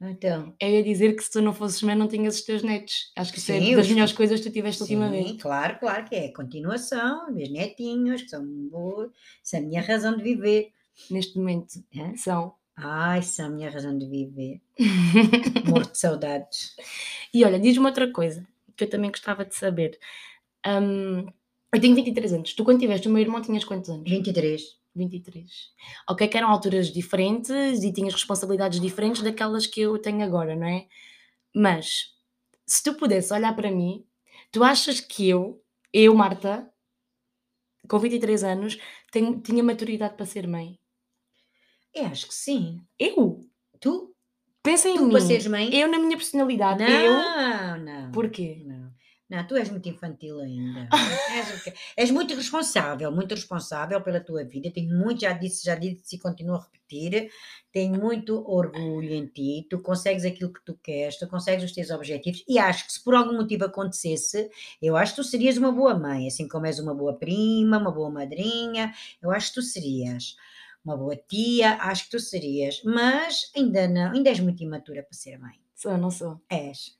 Então, 0.00 0.54
ia 0.60 0.82
dizer 0.82 1.16
que 1.16 1.22
se 1.22 1.30
tu 1.30 1.40
não 1.40 1.54
fosses 1.54 1.82
mãe 1.82 1.94
não 1.94 2.06
tinhas 2.06 2.36
os 2.36 2.42
teus 2.42 2.62
netos. 2.62 3.10
Acho 3.16 3.32
que 3.32 3.38
isso 3.38 3.50
é 3.50 3.74
das 3.74 3.88
melhores 3.88 4.12
coisas 4.12 4.40
que 4.40 4.50
tu 4.50 4.52
tiveste 4.52 4.84
sim, 4.84 4.94
ultimamente. 4.94 5.40
claro, 5.40 5.78
claro 5.78 6.04
que 6.04 6.14
é. 6.14 6.28
Continuação, 6.28 7.32
meus 7.32 7.50
netinhos, 7.50 8.22
que 8.22 8.28
são 8.28 8.44
boas, 8.44 9.10
são 9.42 9.60
a 9.60 9.62
minha 9.62 9.80
razão 9.80 10.16
de 10.16 10.22
viver. 10.22 10.72
Neste 11.10 11.38
momento. 11.38 11.82
Hã? 11.96 12.14
São. 12.16 12.54
Ai, 12.76 13.22
são 13.22 13.46
a 13.46 13.50
minha 13.50 13.70
razão 13.70 13.96
de 13.96 14.06
viver. 14.06 14.60
Morto 15.66 15.92
de 15.92 15.98
saudades. 15.98 16.76
E 17.32 17.42
olha, 17.44 17.58
diz-me 17.58 17.86
outra 17.86 18.10
coisa 18.12 18.46
que 18.76 18.84
eu 18.84 18.90
também 18.90 19.10
gostava 19.10 19.44
de 19.44 19.54
saber. 19.54 19.98
Hum, 20.66 21.26
eu 21.72 21.80
tenho 21.80 21.94
23 21.94 22.34
anos. 22.34 22.52
Tu, 22.52 22.64
quando 22.64 22.80
tiveste 22.80 23.08
o 23.08 23.10
meu 23.10 23.22
irmão, 23.22 23.40
tinhas 23.40 23.64
quantos 23.64 23.88
anos? 23.88 24.08
23. 24.08 24.76
23. 24.96 25.50
Ok, 26.08 26.26
que 26.28 26.36
eram 26.36 26.48
alturas 26.48 26.92
diferentes 26.92 27.82
e 27.82 27.92
tinhas 27.92 28.14
responsabilidades 28.14 28.80
diferentes 28.80 29.22
daquelas 29.22 29.66
que 29.66 29.80
eu 29.80 29.98
tenho 29.98 30.24
agora, 30.24 30.56
não 30.56 30.66
é? 30.66 30.86
Mas, 31.54 32.14
se 32.66 32.82
tu 32.82 32.94
pudesse 32.94 33.32
olhar 33.32 33.54
para 33.54 33.70
mim, 33.70 34.04
tu 34.50 34.62
achas 34.64 35.00
que 35.00 35.28
eu, 35.28 35.62
eu, 35.92 36.14
Marta, 36.14 36.70
com 37.88 37.98
23 37.98 38.42
anos, 38.44 38.78
tenho, 39.12 39.40
tinha 39.40 39.62
maturidade 39.62 40.14
para 40.16 40.26
ser 40.26 40.46
mãe? 40.46 40.78
Eu 41.94 42.06
acho 42.06 42.26
que 42.28 42.34
sim. 42.34 42.80
Eu? 42.98 43.40
Tu? 43.80 44.14
Pensa 44.62 44.88
em 44.88 44.96
Tu 44.96 45.04
mim. 45.04 45.10
para 45.10 45.20
seres 45.20 45.46
mãe? 45.46 45.72
Eu 45.74 45.88
na 45.88 45.98
minha 45.98 46.16
personalidade. 46.16 46.82
Eu? 46.82 47.12
Não, 47.12 47.78
não. 47.78 48.12
Porquê? 48.12 48.62
Não. 48.66 48.85
Não, 49.28 49.44
tu 49.44 49.56
és 49.56 49.68
muito 49.68 49.88
infantil 49.88 50.38
ainda. 50.38 50.88
és? 51.34 51.74
És 51.96 52.10
muito 52.12 52.34
responsável, 52.34 53.10
muito 53.10 53.34
responsável 53.34 54.00
pela 54.00 54.20
tua 54.20 54.44
vida. 54.44 54.70
Tenho 54.70 54.96
muito, 54.96 55.22
já 55.22 55.32
disse, 55.32 55.64
já 55.64 55.74
disse 55.74 56.14
e 56.14 56.18
continuo 56.18 56.54
a 56.54 56.62
repetir. 56.62 57.28
Tenho 57.72 58.00
muito 58.00 58.44
orgulho 58.48 59.12
em 59.12 59.26
ti. 59.26 59.66
Tu 59.68 59.80
consegues 59.80 60.24
aquilo 60.24 60.52
que 60.52 60.64
tu 60.64 60.78
queres, 60.80 61.18
tu 61.18 61.26
consegues 61.26 61.64
os 61.64 61.72
teus 61.72 61.90
objetivos. 61.90 62.44
E 62.48 62.56
acho 62.56 62.86
que 62.86 62.92
se 62.92 63.02
por 63.02 63.14
algum 63.16 63.34
motivo 63.36 63.64
acontecesse, 63.64 64.48
eu 64.80 64.96
acho 64.96 65.16
que 65.16 65.22
tu 65.22 65.24
serias 65.24 65.56
uma 65.56 65.72
boa 65.72 65.98
mãe, 65.98 66.28
assim 66.28 66.46
como 66.46 66.66
és 66.66 66.78
uma 66.78 66.94
boa 66.94 67.18
prima, 67.18 67.78
uma 67.78 67.90
boa 67.90 68.10
madrinha. 68.10 68.94
Eu 69.20 69.32
acho 69.32 69.48
que 69.48 69.54
tu 69.54 69.62
serias 69.62 70.36
uma 70.84 70.96
boa 70.96 71.16
tia, 71.16 71.74
acho 71.82 72.04
que 72.04 72.10
tu 72.12 72.20
serias. 72.20 72.80
Mas 72.84 73.50
ainda 73.56 73.88
não, 73.88 74.12
ainda 74.12 74.30
és 74.30 74.38
muito 74.38 74.62
imatura 74.62 75.02
para 75.02 75.18
ser 75.18 75.36
mãe. 75.36 75.58
Sou, 75.74 75.98
não 75.98 76.12
sou. 76.12 76.40
És. 76.48 76.96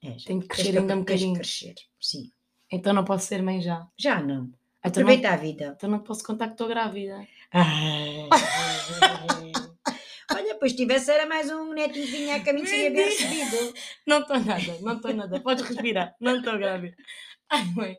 Tenho 0.00 0.40
que 0.40 0.48
crescer 0.48 0.78
ainda 0.78 0.94
um 0.94 1.00
bocadinho. 1.00 1.34
crescer, 1.34 1.74
sim. 2.00 2.32
Então 2.72 2.92
não 2.92 3.04
posso 3.04 3.26
ser 3.26 3.42
mãe 3.42 3.60
já. 3.60 3.86
Já 3.98 4.20
não. 4.20 4.50
Então 4.84 5.02
não, 5.02 5.10
Aproveita 5.12 5.30
a 5.30 5.36
vida. 5.36 5.74
então 5.76 5.90
não 5.90 5.98
posso 5.98 6.24
contar 6.24 6.46
que 6.46 6.52
estou 6.54 6.68
grávida. 6.68 7.26
Ai. 7.52 8.28
Olha, 10.32 10.54
pois 10.54 10.72
tivesse 10.72 11.10
era 11.10 11.26
mais 11.26 11.50
um 11.50 11.72
netinho 11.72 12.34
a 12.34 12.40
caminho 12.40 12.66
seria 12.66 12.90
bem 12.90 13.04
recebido. 13.04 13.74
Não 14.06 14.20
estou 14.20 14.38
nada, 14.40 14.78
não 14.80 14.96
estou 14.96 15.12
nada. 15.12 15.40
Podes 15.40 15.64
respirar, 15.66 16.14
não 16.20 16.38
estou 16.38 16.56
grávida. 16.56 16.96
Ai, 17.50 17.64
mãe. 17.74 17.96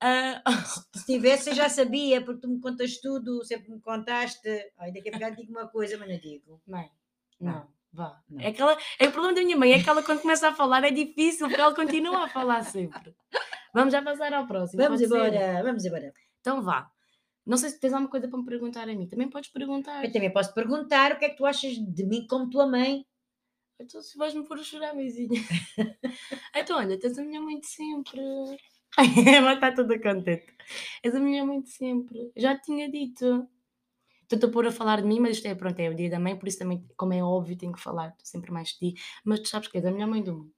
Ah, 0.00 0.42
Se 0.94 1.04
tivesse 1.06 1.50
eu 1.50 1.54
já 1.54 1.68
sabia, 1.68 2.22
porque 2.24 2.40
tu 2.42 2.48
me 2.48 2.60
contas 2.60 2.98
tudo, 2.98 3.44
sempre 3.44 3.70
me 3.72 3.80
contaste. 3.80 4.48
Ai, 4.78 4.92
daqui 4.92 5.08
a 5.08 5.12
bocado 5.12 5.36
digo 5.36 5.50
uma 5.50 5.66
coisa, 5.68 5.98
mas 5.98 6.08
não 6.08 6.18
digo. 6.18 6.60
mãe, 6.66 6.88
não, 7.40 7.66
vá. 7.94 8.20
Não. 8.28 8.40
É, 8.40 8.48
aquela, 8.48 8.76
é 8.98 9.06
o 9.06 9.12
problema 9.12 9.34
da 9.34 9.42
minha 9.42 9.56
mãe, 9.56 9.72
é 9.72 9.82
que 9.82 9.88
ela 9.88 10.02
quando 10.02 10.20
começa 10.20 10.48
a 10.48 10.54
falar 10.54 10.84
é 10.84 10.90
difícil, 10.90 11.46
porque 11.46 11.60
ela 11.60 11.74
continua 11.74 12.24
a 12.24 12.28
falar 12.28 12.62
sempre. 12.64 13.14
Vamos 13.72 13.92
já 13.92 14.02
passar 14.02 14.32
ao 14.32 14.46
próximo. 14.46 14.82
Vamos 14.82 15.00
pode 15.00 15.10
ser? 15.10 15.16
embora, 15.16 15.62
vamos 15.62 15.84
embora. 15.84 16.12
Então 16.40 16.62
vá. 16.62 16.90
Não 17.46 17.56
sei 17.56 17.70
se 17.70 17.78
tens 17.78 17.92
alguma 17.92 18.10
coisa 18.10 18.28
para 18.28 18.38
me 18.38 18.44
perguntar 18.44 18.88
a 18.88 18.94
mim. 18.94 19.06
Também 19.06 19.28
podes 19.28 19.50
perguntar. 19.50 20.04
Eu 20.04 20.12
também 20.12 20.32
posso 20.32 20.52
perguntar 20.54 21.12
o 21.12 21.18
que 21.18 21.26
é 21.26 21.28
que 21.28 21.36
tu 21.36 21.44
achas 21.44 21.74
de 21.74 22.06
mim 22.06 22.26
como 22.26 22.48
tua 22.50 22.66
mãe. 22.66 23.04
Então 23.78 24.00
se 24.00 24.16
vais-me 24.16 24.46
pôr 24.46 24.58
a 24.58 24.62
chorar, 24.62 24.94
mãezinha. 24.94 25.40
então 26.54 26.78
olha, 26.78 26.98
tens 26.98 27.18
a 27.18 27.22
minha 27.22 27.40
mãe 27.40 27.58
de 27.58 27.66
sempre. 27.66 28.20
Ela 29.36 29.54
está 29.54 29.72
toda 29.72 30.00
contente. 30.00 30.54
És 31.02 31.14
a 31.14 31.20
minha 31.20 31.44
mãe 31.44 31.60
de 31.60 31.70
sempre. 31.70 32.32
Já 32.36 32.56
te 32.56 32.66
tinha 32.66 32.90
dito. 32.90 33.48
Estou-te 34.34 34.50
a 34.50 34.52
pôr 34.52 34.66
a 34.66 34.72
falar 34.72 35.00
de 35.00 35.06
mim, 35.06 35.20
mas 35.20 35.36
isto 35.36 35.46
é, 35.46 35.54
pronto, 35.54 35.78
é 35.78 35.88
o 35.88 35.94
dia 35.94 36.10
da 36.10 36.18
mãe, 36.18 36.36
por 36.36 36.48
isso 36.48 36.58
também, 36.58 36.84
como 36.96 37.12
é 37.12 37.22
óbvio, 37.22 37.56
tenho 37.56 37.72
que 37.72 37.80
falar 37.80 38.08
Estou 38.08 38.26
sempre 38.26 38.50
mais 38.50 38.68
de 38.68 38.78
ti. 38.78 38.94
Mas 39.24 39.40
tu 39.40 39.48
sabes 39.48 39.68
que 39.68 39.78
és 39.78 39.86
a 39.86 39.90
melhor 39.90 40.08
mãe 40.08 40.22
do 40.22 40.34
mundo. 40.34 40.52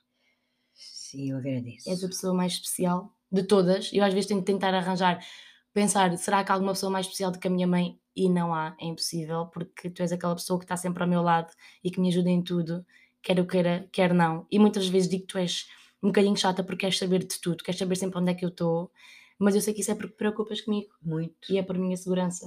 Sim, 0.74 1.30
eu 1.30 1.38
agradeço. 1.38 1.88
És 1.88 2.02
a 2.02 2.08
pessoa 2.08 2.34
mais 2.34 2.52
especial 2.52 3.12
de 3.30 3.42
todas. 3.42 3.90
Eu 3.92 4.04
às 4.04 4.12
vezes 4.14 4.28
tenho 4.28 4.40
que 4.40 4.46
tentar 4.46 4.74
arranjar, 4.74 5.24
pensar, 5.72 6.16
será 6.16 6.42
que 6.42 6.50
há 6.50 6.54
alguma 6.54 6.72
pessoa 6.72 6.90
mais 6.90 7.06
especial 7.06 7.30
do 7.30 7.38
que 7.38 7.48
a 7.48 7.50
minha 7.50 7.66
mãe? 7.66 7.98
E 8.14 8.30
não 8.30 8.54
há, 8.54 8.74
é 8.80 8.86
impossível, 8.86 9.46
porque 9.46 9.90
tu 9.90 10.00
és 10.00 10.10
aquela 10.10 10.34
pessoa 10.34 10.58
que 10.58 10.64
está 10.64 10.76
sempre 10.76 11.02
ao 11.02 11.08
meu 11.08 11.20
lado 11.22 11.52
e 11.84 11.90
que 11.90 12.00
me 12.00 12.08
ajuda 12.08 12.30
em 12.30 12.42
tudo, 12.42 12.84
quer 13.22 13.38
eu 13.38 13.46
queira, 13.46 13.86
quer 13.92 14.14
não. 14.14 14.46
E 14.50 14.58
muitas 14.58 14.88
vezes 14.88 15.08
digo 15.08 15.26
que 15.26 15.32
tu 15.32 15.38
és 15.38 15.66
um 16.02 16.08
bocadinho 16.08 16.36
chata 16.36 16.64
porque 16.64 16.80
queres 16.80 16.98
saber 16.98 17.20
de 17.24 17.38
tudo, 17.40 17.62
queres 17.62 17.78
saber 17.78 17.96
sempre 17.96 18.18
onde 18.18 18.30
é 18.30 18.34
que 18.34 18.44
eu 18.44 18.48
estou, 18.48 18.90
mas 19.38 19.54
eu 19.54 19.60
sei 19.60 19.74
que 19.74 19.80
isso 19.82 19.90
é 19.90 19.94
porque 19.94 20.14
preocupas 20.14 20.62
comigo 20.62 20.94
Muito. 21.02 21.34
e 21.50 21.58
é 21.58 21.62
por 21.62 21.76
minha 21.76 21.96
segurança, 21.96 22.46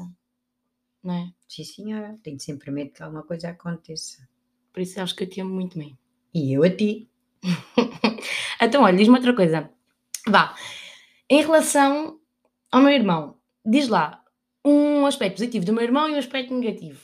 não 1.03 1.13
é? 1.13 1.31
Sim, 1.47 1.63
senhora. 1.63 2.15
Tenho 2.23 2.39
sempre 2.39 2.71
medo 2.71 2.91
que 2.91 3.01
alguma 3.03 3.23
coisa 3.23 3.49
aconteça. 3.49 4.27
Por 4.73 4.81
isso 4.81 5.01
acho 5.01 5.15
que 5.15 5.23
eu 5.23 5.29
te 5.29 5.41
amo 5.41 5.53
muito 5.53 5.77
bem. 5.77 5.97
E 6.33 6.53
eu 6.53 6.63
a 6.63 6.69
ti. 6.69 7.09
Então, 8.61 8.83
olha, 8.83 8.97
diz-me 8.97 9.15
outra 9.15 9.33
coisa. 9.33 9.69
Vá. 10.27 10.53
Em 11.29 11.41
relação 11.41 12.19
ao 12.69 12.81
meu 12.81 12.91
irmão, 12.91 13.37
diz 13.65 13.87
lá 13.87 14.21
um 14.65 15.05
aspecto 15.05 15.35
positivo 15.37 15.65
do 15.65 15.71
meu 15.71 15.81
irmão 15.83 16.09
e 16.09 16.13
um 16.13 16.17
aspecto 16.17 16.53
negativo. 16.53 16.99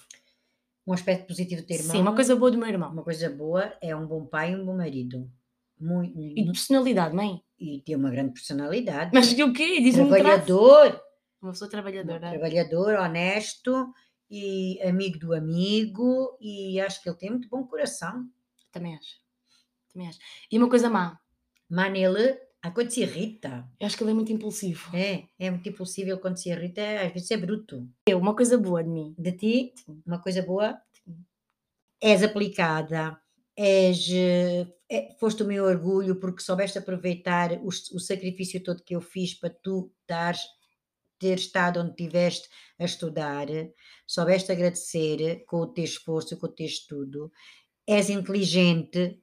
Um 0.86 0.92
aspecto 0.92 1.28
positivo 1.28 1.62
do 1.62 1.66
teu 1.68 1.78
irmão. 1.78 1.92
Sim, 1.96 2.02
uma 2.02 2.14
coisa 2.14 2.36
boa 2.36 2.52
do 2.52 2.58
meu 2.58 2.68
irmão. 2.68 2.92
Uma 2.92 3.04
coisa 3.04 3.30
boa 3.30 3.74
é 3.82 3.96
um 3.96 4.06
bom 4.06 4.26
pai 4.26 4.52
e 4.52 4.56
um 4.58 4.66
bom 4.66 4.76
marido. 4.76 5.32
Muito, 5.80 6.20
E 6.20 6.36
de 6.44 6.52
personalidade, 6.52 7.16
mãe. 7.16 7.42
e 7.58 7.82
tem 7.86 7.96
uma 7.96 8.10
grande 8.10 8.34
personalidade. 8.34 9.12
Mas 9.14 9.34
que 9.34 9.44
o 9.44 9.54
quê? 9.54 9.80
Diz-me 9.82 10.04
um 10.04 10.10
trabalhador, 10.10 11.02
Uma 11.46 11.52
pessoa 11.52 11.70
trabalhadora. 11.70 12.32
trabalhador, 12.32 12.96
honesto 12.96 13.94
e 14.32 14.82
amigo 14.82 15.20
do 15.20 15.32
amigo 15.32 16.36
e 16.42 16.80
acho 16.80 17.04
que 17.04 17.08
ele 17.08 17.18
tem 17.18 17.30
muito 17.30 17.48
bom 17.48 17.64
coração. 17.68 18.28
Também 18.72 18.96
acho. 18.96 19.18
Também 19.94 20.10
acho. 20.10 20.18
E 20.52 20.58
uma 20.58 20.68
coisa 20.68 20.90
má. 20.90 21.20
Mas 21.70 21.92
nele, 21.92 22.36
há 22.64 22.72
quando 22.72 22.90
se 22.90 23.02
irrita. 23.02 23.70
Eu 23.80 23.86
acho 23.86 23.96
que 23.96 24.04
ele 24.04 24.10
é 24.10 24.16
muito 24.16 24.34
impulsivo. 24.34 24.90
É, 24.96 25.28
é 25.38 25.52
muito 25.52 25.70
impossível 25.70 26.18
quando 26.18 26.38
se 26.38 26.50
irrita, 26.50 26.82
às 27.06 27.14
vezes 27.14 27.30
é 27.30 27.38
bruto. 27.38 27.88
Eu, 28.08 28.18
uma 28.18 28.36
coisa 28.36 28.58
boa 28.58 28.84
de 28.84 28.90
mim. 28.90 29.14
De 29.16 29.32
ti, 29.32 29.74
uma 30.04 30.20
coisa 30.20 30.42
boa, 30.42 30.82
és 32.02 32.24
aplicada, 32.24 33.22
és, 33.56 34.10
é- 34.90 35.16
foste 35.20 35.44
o 35.44 35.46
meu 35.48 35.64
orgulho 35.66 36.20
porque 36.20 36.42
soubeste 36.42 36.80
aproveitar 36.80 37.52
o, 37.60 37.68
o 37.68 38.00
sacrifício 38.00 38.64
todo 38.64 38.84
que 38.84 38.96
eu 38.96 39.02
fiz 39.02 39.36
para 39.36 39.52
tu 39.52 39.92
dares, 40.08 40.42
ter 41.20 41.38
estado 41.38 41.80
onde 41.80 41.92
estiveste 41.92 42.50
a 42.80 42.86
estudar, 42.86 43.48
soubeste 44.06 44.52
agradecer 44.52 45.44
com 45.46 45.58
o 45.58 45.68
teu 45.68 45.84
esforço, 45.84 46.38
com 46.38 46.48
o 46.48 46.52
teu 46.54 46.66
estudo, 46.66 47.32
és 47.88 48.10
inteligente, 48.10 49.20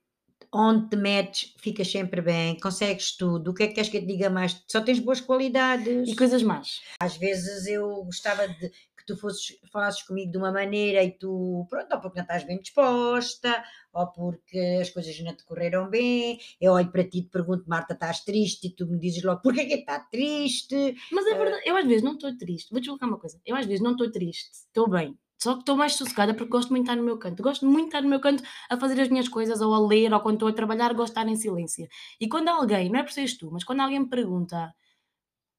onde 0.52 0.90
te 0.90 0.96
metes 0.96 1.54
ficas 1.58 1.90
sempre 1.90 2.20
bem, 2.20 2.58
consegues 2.58 3.16
tudo, 3.16 3.50
o 3.50 3.54
que 3.54 3.62
é 3.62 3.66
que 3.68 3.74
queres 3.74 3.90
que 3.90 3.96
eu 3.96 4.02
te 4.02 4.06
diga 4.06 4.28
mais? 4.28 4.62
Só 4.68 4.80
tens 4.80 4.98
boas 4.98 5.20
qualidades. 5.20 6.08
E 6.08 6.14
coisas 6.14 6.42
más. 6.42 6.80
Às 7.00 7.16
vezes 7.16 7.66
eu 7.66 8.04
gostava 8.04 8.46
de 8.46 8.70
que 9.02 9.14
tu 9.14 9.16
fosses, 9.16 9.58
falasses 9.70 10.02
comigo 10.02 10.30
de 10.30 10.38
uma 10.38 10.52
maneira 10.52 11.02
e 11.02 11.10
tu, 11.10 11.66
pronto, 11.68 11.92
ou 11.92 12.00
porque 12.00 12.18
não 12.18 12.24
estás 12.24 12.44
bem 12.44 12.60
disposta, 12.60 13.64
ou 13.92 14.06
porque 14.08 14.58
as 14.80 14.90
coisas 14.90 15.18
não 15.20 15.34
te 15.34 15.44
correram 15.44 15.90
bem. 15.90 16.38
Eu 16.60 16.72
olho 16.72 16.90
para 16.90 17.04
ti 17.04 17.18
e 17.18 17.22
te 17.22 17.30
pergunto, 17.30 17.64
Marta, 17.68 17.94
estás 17.94 18.20
triste? 18.20 18.68
E 18.68 18.70
tu 18.70 18.86
me 18.86 18.98
dizes 18.98 19.22
logo, 19.22 19.42
porquê 19.42 19.66
que 19.66 19.74
está 19.74 19.98
triste? 20.00 20.96
Mas 21.10 21.26
é 21.26 21.34
verdade, 21.34 21.62
eu 21.66 21.76
às 21.76 21.86
vezes 21.86 22.02
não 22.02 22.14
estou 22.14 22.36
triste. 22.36 22.70
Vou-te 22.70 22.84
explicar 22.84 23.06
uma 23.06 23.18
coisa. 23.18 23.40
Eu 23.44 23.56
às 23.56 23.66
vezes 23.66 23.82
não 23.82 23.92
estou 23.92 24.10
triste. 24.10 24.50
Estou 24.52 24.88
bem. 24.88 25.18
Só 25.42 25.54
que 25.54 25.60
estou 25.60 25.76
mais 25.76 25.96
sossegada 25.96 26.34
porque 26.34 26.50
gosto 26.50 26.70
muito 26.70 26.84
de 26.84 26.90
estar 26.90 27.00
no 27.00 27.04
meu 27.04 27.18
canto. 27.18 27.42
Gosto 27.42 27.66
muito 27.66 27.82
de 27.82 27.88
estar 27.88 28.02
no 28.02 28.08
meu 28.08 28.20
canto 28.20 28.44
a 28.70 28.78
fazer 28.78 29.00
as 29.00 29.08
minhas 29.08 29.28
coisas, 29.28 29.60
ou 29.60 29.74
a 29.74 29.80
ler, 29.80 30.12
ou 30.12 30.20
quando 30.20 30.36
estou 30.36 30.48
a 30.48 30.52
trabalhar, 30.52 30.94
gosto 30.94 31.14
de 31.14 31.20
estar 31.20 31.28
em 31.28 31.34
silêncio. 31.34 31.88
E 32.20 32.28
quando 32.28 32.48
alguém, 32.48 32.88
não 32.88 33.00
é 33.00 33.02
por 33.02 33.10
seres 33.10 33.36
tu, 33.36 33.50
mas 33.50 33.64
quando 33.64 33.80
alguém 33.80 33.98
me 33.98 34.08
pergunta 34.08 34.72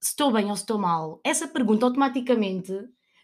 se 0.03 0.11
estou 0.11 0.31
bem 0.31 0.49
ou 0.49 0.55
se 0.55 0.63
estou 0.63 0.77
mal, 0.77 1.19
essa 1.23 1.47
pergunta 1.47 1.85
automaticamente 1.85 2.73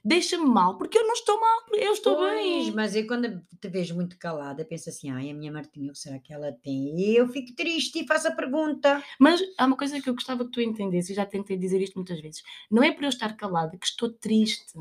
deixa-me 0.03 0.45
mal, 0.45 0.77
porque 0.77 0.97
eu 0.97 1.05
não 1.05 1.13
estou 1.13 1.39
mal, 1.39 1.61
eu 1.73 1.93
estou 1.93 2.15
Pois, 2.15 2.33
bem. 2.33 2.71
mas 2.71 2.95
eu 2.95 3.05
quando 3.07 3.41
te 3.59 3.67
vejo 3.69 3.95
muito 3.95 4.17
calada, 4.17 4.63
penso 4.65 4.89
assim, 4.89 5.09
ai, 5.11 5.29
a 5.29 5.33
minha 5.33 5.51
Martinha, 5.51 5.89
o 5.89 5.93
que 5.93 5.99
será 5.99 6.19
que 6.19 6.33
ela 6.33 6.51
tem? 6.51 6.99
E 6.99 7.15
eu 7.15 7.27
fico 7.27 7.53
triste 7.55 7.99
e 7.99 8.07
faço 8.07 8.27
a 8.27 8.31
pergunta. 8.31 9.03
Mas 9.19 9.41
há 9.57 9.65
uma 9.65 9.77
coisa 9.77 10.01
que 10.01 10.09
eu 10.09 10.13
gostava 10.13 10.45
que 10.45 10.51
tu 10.51 10.61
entendesses, 10.61 11.11
e 11.11 11.13
já 11.15 11.25
tentei 11.25 11.57
dizer 11.57 11.81
isto 11.81 11.95
muitas 11.95 12.19
vezes. 12.21 12.41
Não 12.69 12.83
é 12.83 12.91
por 12.91 13.03
eu 13.03 13.09
estar 13.09 13.35
calada 13.35 13.77
que 13.77 13.85
estou 13.85 14.09
triste. 14.11 14.73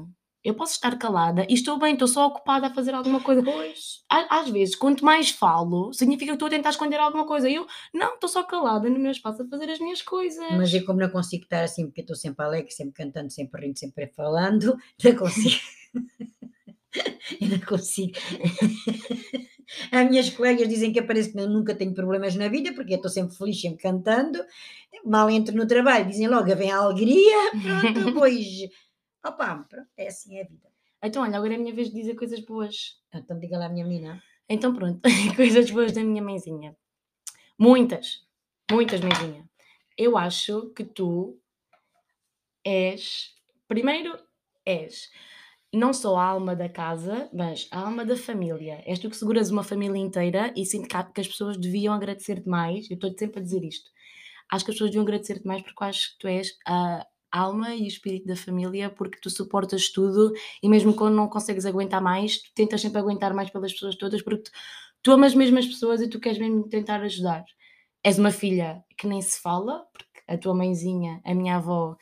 Eu 0.44 0.54
posso 0.54 0.72
estar 0.72 0.96
calada 0.96 1.44
e 1.48 1.54
estou 1.54 1.78
bem, 1.78 1.94
estou 1.94 2.06
só 2.06 2.26
ocupada 2.26 2.68
a 2.68 2.74
fazer 2.74 2.94
alguma 2.94 3.20
coisa. 3.20 3.42
Pois. 3.42 4.02
Às 4.08 4.48
vezes, 4.48 4.76
quanto 4.76 5.04
mais 5.04 5.30
falo, 5.30 5.92
significa 5.92 6.30
que 6.30 6.34
estou 6.34 6.46
a 6.46 6.50
tentar 6.50 6.70
esconder 6.70 6.98
alguma 6.98 7.26
coisa. 7.26 7.48
E 7.48 7.56
eu, 7.56 7.66
não, 7.92 8.14
estou 8.14 8.28
só 8.28 8.42
calada 8.44 8.88
no 8.88 8.98
meu 8.98 9.10
espaço 9.10 9.42
a 9.42 9.48
fazer 9.48 9.70
as 9.70 9.80
minhas 9.80 10.00
coisas. 10.00 10.50
Mas 10.52 10.72
eu 10.72 10.84
como 10.84 11.00
não 11.00 11.10
consigo 11.10 11.42
estar 11.42 11.64
assim, 11.64 11.86
porque 11.86 12.02
estou 12.02 12.16
sempre 12.16 12.44
alegre, 12.44 12.70
sempre 12.70 12.94
cantando, 12.94 13.30
sempre 13.32 13.66
rindo, 13.66 13.78
sempre 13.78 14.06
falando, 14.06 14.76
não 15.04 15.16
consigo. 15.16 15.60
eu 17.40 17.48
não 17.48 17.60
consigo. 17.60 18.18
As 19.92 20.08
minhas 20.08 20.30
colegas 20.30 20.68
dizem 20.68 20.92
que 20.92 21.02
parece 21.02 21.32
que 21.32 21.38
eu 21.38 21.48
nunca 21.48 21.74
tenho 21.74 21.92
problemas 21.92 22.34
na 22.34 22.48
vida, 22.48 22.72
porque 22.72 22.94
eu 22.94 22.96
estou 22.96 23.10
sempre 23.10 23.36
feliz, 23.36 23.60
sempre 23.60 23.82
cantando. 23.82 24.38
Mal 25.04 25.28
entro 25.30 25.54
no 25.54 25.66
trabalho, 25.66 26.08
dizem 26.08 26.26
logo, 26.26 26.54
vem 26.56 26.70
a 26.70 26.78
alegria, 26.78 27.50
pronto, 27.62 28.14
pois. 28.18 28.44
Opa, 29.24 29.66
pronto, 29.68 29.88
é 29.96 30.08
assim 30.08 30.36
é 30.36 30.42
a 30.42 30.46
vida. 30.46 30.68
Então, 31.02 31.22
olha, 31.22 31.36
agora 31.36 31.52
é 31.52 31.56
a 31.56 31.58
minha 31.58 31.74
vez 31.74 31.88
de 31.88 31.94
dizer 31.94 32.14
coisas 32.14 32.40
boas. 32.40 33.00
Então 33.12 33.38
diga 33.38 33.58
lá 33.58 33.66
a 33.66 33.68
minha 33.68 33.86
menina. 33.86 34.22
Então, 34.48 34.74
pronto, 34.74 35.00
coisas 35.36 35.70
boas 35.70 35.92
da 35.92 36.02
minha 36.02 36.22
mãezinha. 36.22 36.76
Muitas, 37.58 38.26
muitas, 38.70 39.00
mãezinha. 39.00 39.48
Eu 39.96 40.16
acho 40.16 40.70
que 40.70 40.84
tu 40.84 41.38
és, 42.64 43.34
primeiro, 43.66 44.18
és 44.64 45.10
não 45.72 45.92
só 45.92 46.16
a 46.16 46.24
alma 46.24 46.56
da 46.56 46.68
casa, 46.68 47.28
mas 47.32 47.68
a 47.70 47.80
alma 47.80 48.04
da 48.04 48.16
família. 48.16 48.82
És 48.86 48.98
tu 48.98 49.10
que 49.10 49.16
seguras 49.16 49.50
uma 49.50 49.62
família 49.62 49.98
inteira 49.98 50.52
e 50.56 50.64
sinto 50.64 50.88
que, 50.88 51.20
as 51.20 51.28
pessoas 51.28 51.56
deviam 51.56 51.94
agradecer-te 51.94 52.48
mais. 52.48 52.90
Eu 52.90 52.94
estou 52.94 53.12
sempre 53.16 53.40
a 53.40 53.42
dizer 53.42 53.62
isto. 53.64 53.90
Acho 54.50 54.64
que 54.64 54.70
as 54.70 54.74
pessoas 54.76 54.90
deviam 54.90 55.02
agradecer-te 55.02 55.46
mais 55.46 55.62
porque 55.62 55.82
eu 55.82 55.86
acho 55.86 56.12
que 56.12 56.18
tu 56.20 56.28
és 56.28 56.56
a 56.66 57.06
alma 57.32 57.74
e 57.74 57.82
o 57.82 57.86
espírito 57.86 58.26
da 58.26 58.36
família 58.36 58.90
porque 58.90 59.18
tu 59.20 59.30
suportas 59.30 59.90
tudo 59.90 60.32
e 60.62 60.68
mesmo 60.68 60.94
quando 60.94 61.14
não 61.14 61.28
consegues 61.28 61.66
aguentar 61.66 62.02
mais, 62.02 62.42
tu 62.42 62.50
tentas 62.54 62.80
sempre 62.80 62.98
aguentar 62.98 63.34
mais 63.34 63.50
pelas 63.50 63.72
pessoas 63.72 63.96
todas 63.96 64.22
porque 64.22 64.42
tu, 64.44 64.50
tu 65.02 65.12
amas 65.12 65.34
mesmo 65.34 65.58
as 65.58 65.66
pessoas 65.66 66.00
e 66.00 66.08
tu 66.08 66.20
queres 66.20 66.38
mesmo 66.38 66.68
tentar 66.68 67.00
ajudar. 67.02 67.44
És 68.04 68.18
uma 68.18 68.30
filha 68.30 68.82
que 68.96 69.06
nem 69.06 69.20
se 69.20 69.40
fala, 69.40 69.84
porque 69.92 70.22
a 70.28 70.38
tua 70.38 70.54
mãezinha, 70.54 71.20
a 71.24 71.34
minha 71.34 71.56
avó, 71.56 71.96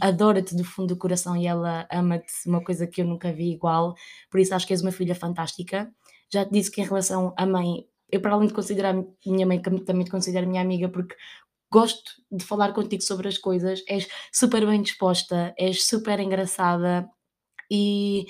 adora-te 0.00 0.56
do 0.56 0.64
fundo 0.64 0.88
do 0.94 0.98
coração 0.98 1.36
e 1.36 1.46
ela 1.46 1.86
ama-te, 1.90 2.32
uma 2.46 2.62
coisa 2.62 2.86
que 2.86 3.02
eu 3.02 3.06
nunca 3.06 3.32
vi 3.32 3.52
igual, 3.52 3.94
por 4.30 4.40
isso 4.40 4.54
acho 4.54 4.66
que 4.66 4.72
és 4.72 4.82
uma 4.82 4.92
filha 4.92 5.14
fantástica. 5.14 5.92
Já 6.32 6.44
te 6.44 6.52
disse 6.52 6.70
que 6.70 6.80
em 6.80 6.84
relação 6.84 7.32
à 7.36 7.46
mãe, 7.46 7.86
eu 8.10 8.20
para 8.20 8.32
além 8.34 8.48
de 8.48 8.54
considerar 8.54 8.94
minha 9.24 9.46
mãe, 9.46 9.60
também 9.60 10.04
te 10.04 10.10
considero 10.10 10.46
minha 10.48 10.62
amiga, 10.62 10.88
porque 10.88 11.14
gosto 11.72 12.12
de 12.30 12.44
falar 12.44 12.72
contigo 12.74 13.02
sobre 13.02 13.28
as 13.28 13.38
coisas, 13.38 13.82
és 13.88 14.08
super 14.32 14.66
bem 14.66 14.82
disposta, 14.82 15.54
és 15.58 15.84
super 15.86 16.20
engraçada 16.20 17.08
e 17.70 18.26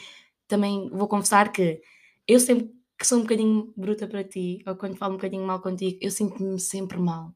também 0.48 0.88
vou 0.90 1.08
confessar 1.08 1.52
que 1.52 1.80
eu 2.28 2.40
sempre 2.40 2.70
que 2.98 3.06
sou 3.06 3.18
um 3.18 3.22
bocadinho 3.22 3.72
bruta 3.76 4.06
para 4.06 4.24
ti, 4.24 4.62
ou 4.66 4.76
quando 4.76 4.96
falo 4.96 5.14
um 5.14 5.16
bocadinho 5.16 5.44
mal 5.46 5.60
contigo, 5.60 5.98
eu 6.00 6.10
sinto-me 6.10 6.60
sempre 6.60 6.98
mal. 6.98 7.34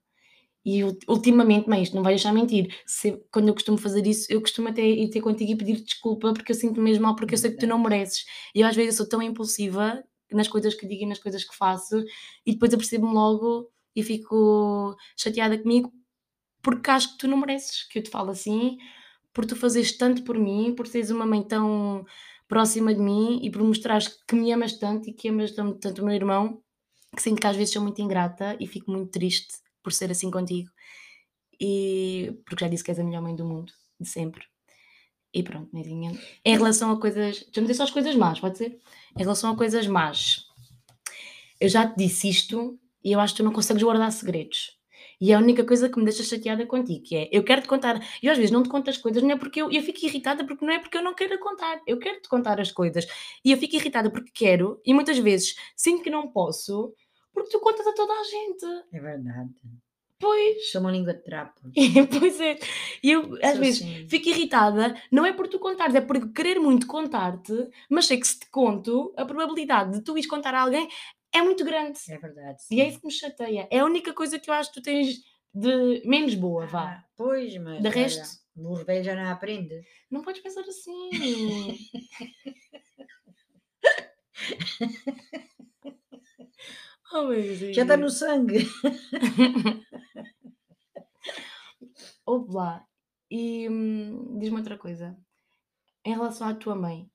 E 0.65 0.83
ul- 0.85 0.99
ultimamente, 1.09 1.69
mas 1.69 1.93
não 1.93 2.03
vai 2.03 2.15
deixar 2.15 2.33
mentir, 2.33 2.75
se- 2.87 3.23
quando 3.33 3.49
eu 3.49 3.55
costumo 3.55 3.79
fazer 3.79 4.05
isso, 4.07 4.27
eu 4.31 4.41
costumo 4.41 4.69
até 4.69 4.83
ir 4.85 5.11
ter 5.11 5.21
contigo 5.21 5.53
e 5.53 5.57
pedir 5.57 5.81
desculpa 5.83 6.33
porque 6.35 6.53
eu 6.53 6.57
sinto-me 6.57 6.83
mesmo 6.91 7.05
mal, 7.05 7.15
porque 7.17 7.35
eu 7.35 7.39
sei 7.39 7.53
que 7.53 7.59
tu 7.59 7.67
não 7.67 7.79
mereces. 7.79 8.25
E 8.55 8.61
eu 8.61 8.67
às 8.67 8.75
vezes 8.77 8.95
eu 8.95 9.05
sou 9.05 9.09
tão 9.09 9.23
impulsiva 9.23 10.03
nas 10.33 10.49
coisas 10.49 10.75
que 10.75 10.87
digo 10.87 11.05
e 11.05 11.07
nas 11.07 11.21
coisas 11.21 11.45
que 11.45 11.55
faço, 11.57 12.05
e 12.45 12.53
depois 12.53 12.73
eu 12.73 12.79
percebo-me 12.79 13.15
logo 13.15 13.71
e 13.97 14.03
fico 14.03 14.95
chateada 15.17 15.59
comigo 15.59 15.91
porque 16.63 16.91
acho 16.91 17.13
que 17.13 17.19
tu 17.19 17.29
não 17.29 17.39
mereces 17.39 17.85
que 17.85 17.99
eu 17.99 18.03
te 18.03 18.11
fale 18.11 18.31
assim, 18.31 18.77
por 19.33 19.47
tu 19.47 19.57
fazeres 19.57 19.97
tanto 19.97 20.23
por 20.25 20.39
mim, 20.39 20.75
por 20.75 20.87
seres 20.87 21.11
uma 21.11 21.25
mãe 21.25 21.43
tão 21.43 22.05
próxima 22.49 22.93
de 22.95 23.01
mim 23.01 23.41
e 23.43 23.51
por 23.51 23.63
mostrares 23.63 24.09
que 24.27 24.35
me 24.35 24.53
amas 24.53 24.73
tanto 24.79 25.09
e 25.09 25.13
que 25.13 25.29
amas 25.29 25.53
tanto 25.53 26.03
o 26.03 26.05
meu 26.05 26.15
irmão, 26.15 26.63
que 27.15 27.23
sinto 27.23 27.41
que 27.41 27.47
às 27.47 27.57
vezes 27.57 27.73
sou 27.73 27.83
muito 27.83 28.03
ingrata 28.03 28.57
e 28.61 28.67
fico 28.67 28.91
muito 28.91 29.11
triste 29.11 29.55
por 29.83 29.93
ser 29.93 30.11
assim 30.11 30.31
contigo. 30.31 30.69
E 31.61 32.37
porque 32.45 32.65
já 32.65 32.69
disse 32.69 32.85
que 32.85 32.91
és 32.91 32.99
a 32.99 33.05
melhor 33.05 33.23
mãe 33.23 33.35
do 33.35 33.45
mundo, 33.45 33.73
de 34.01 34.09
sempre. 34.09 34.45
E 35.33 35.43
pronto, 35.43 35.71
Meirinha. 35.73 36.19
Em 36.45 36.57
relação 36.57 36.91
a 36.91 37.01
coisas. 37.01 37.41
Deixa-me 37.45 37.67
dizer 37.67 37.75
só 37.75 37.85
as 37.85 37.91
coisas 37.91 38.15
más, 38.17 38.41
pode 38.41 38.59
ser? 38.59 38.79
Em 39.17 39.23
relação 39.23 39.51
a 39.51 39.57
coisas 39.57 39.87
más, 39.87 40.47
eu 41.61 41.69
já 41.69 41.87
te 41.87 41.97
disse 41.97 42.29
isto 42.29 42.79
e 43.07 43.13
eu 43.13 43.21
acho 43.21 43.35
que 43.35 43.37
tu 43.37 43.45
não 43.45 43.53
consegues 43.53 43.85
guardar 43.85 44.11
segredos. 44.11 44.77
E 45.21 45.31
é 45.31 45.37
a 45.37 45.39
única 45.39 45.65
coisa 45.65 45.89
que 45.89 45.97
me 45.97 46.05
deixa 46.05 46.25
chateada 46.25 46.67
contigo, 46.67 47.05
que 47.05 47.15
é, 47.15 47.29
eu 47.31 47.45
quero 47.45 47.63
te 47.63 47.69
contar, 47.69 48.05
e 48.21 48.29
às 48.29 48.37
vezes 48.37 48.51
não 48.51 48.65
te 48.65 48.69
conto 48.69 48.91
as 48.91 48.99
coisas, 48.99 49.23
não 49.23 49.31
é 49.31 49.39
porque 49.39 49.63
eu, 49.63 49.71
eu 49.71 49.81
fico 49.81 50.05
irritada, 50.05 50.45
porque 50.45 50.67
não 50.67 50.73
é 50.73 50.81
porque 50.81 50.99
eu 50.99 51.05
não 51.05 51.15
quero 51.15 51.39
contar, 51.39 51.81
eu 51.87 52.01
quero 52.01 52.21
te 52.21 52.29
contar 52.29 52.61
as 52.61 52.73
coisas, 52.73 53.07
e 53.45 53.53
eu 53.53 53.57
fico 53.59 53.77
irritada 53.77 54.11
porque 54.11 54.33
quero, 54.35 54.81
e 54.85 54.93
muitas 54.93 55.19
vezes 55.19 55.55
sinto 55.77 56.03
que 56.03 56.11
não 56.11 56.33
posso, 56.33 56.93
porque 57.33 57.51
tu 57.51 57.61
contas 57.61 57.87
a 57.87 57.93
toda 57.93 58.13
a 58.13 58.25
gente. 58.25 58.67
É 58.93 58.99
verdade. 58.99 59.55
Pois, 60.19 60.71
Sou 60.73 60.81
uma 60.81 60.91
língua 60.91 61.13
de 61.13 61.23
trapo. 61.23 61.61
pois 62.19 62.41
é, 62.41 62.59
e 63.03 63.13
eu 63.13 63.39
às 63.43 63.53
Sou 63.53 63.61
vezes 63.61 63.83
assim. 63.83 64.09
fico 64.09 64.31
irritada, 64.31 65.01
não 65.13 65.27
é 65.27 65.33
por 65.33 65.47
tu 65.47 65.59
contares, 65.59 65.95
é 65.95 66.01
por 66.01 66.33
querer 66.33 66.59
muito 66.59 66.87
contar-te, 66.87 67.53
mas 67.89 68.07
sei 68.07 68.19
que 68.19 68.27
se 68.27 68.41
te 68.41 68.51
conto, 68.51 69.13
a 69.17 69.25
probabilidade 69.27 69.93
de 69.93 70.01
tu 70.03 70.17
ires 70.17 70.29
contar 70.29 70.55
a 70.55 70.63
alguém 70.63 70.89
é 71.37 71.43
muito 71.43 71.65
grande. 71.65 71.99
É 72.09 72.19
verdade. 72.19 72.63
E 72.71 72.81
é 72.81 72.85
sim. 72.85 72.91
isso 72.91 73.01
que 73.01 73.07
me 73.07 73.13
chateia. 73.13 73.69
É 73.71 73.81
a 73.81 73.85
única 73.85 74.13
coisa 74.13 74.39
que 74.39 74.51
eu 74.51 74.55
acho 74.55 74.73
que 74.73 74.81
tu 74.81 74.85
tens 74.85 75.21
de 75.55 76.03
menos 76.07 76.35
boa, 76.35 76.67
vá. 76.67 76.85
Ah, 76.85 77.05
pois, 77.17 77.57
mas. 77.57 77.81
De 77.81 77.89
olha, 77.89 77.95
resto- 77.95 78.41
burro 78.55 78.85
velho 78.85 79.05
já 79.05 79.15
não 79.15 79.31
aprende. 79.31 79.81
Não 80.11 80.23
podes 80.23 80.43
pensar 80.43 80.63
assim. 80.63 81.11
Oh. 87.13 87.33
Já 87.73 87.83
está 87.83 87.97
no 87.97 88.11
sangue. 88.11 88.69
Ouve 92.27 92.53
lá. 92.53 92.85
E 93.31 93.69
hum, 93.69 94.39
diz-me 94.39 94.59
outra 94.59 94.77
coisa. 94.77 95.17
Em 96.05 96.15
relação 96.15 96.49
à 96.49 96.55
tua 96.55 96.75
mãe, 96.75 97.09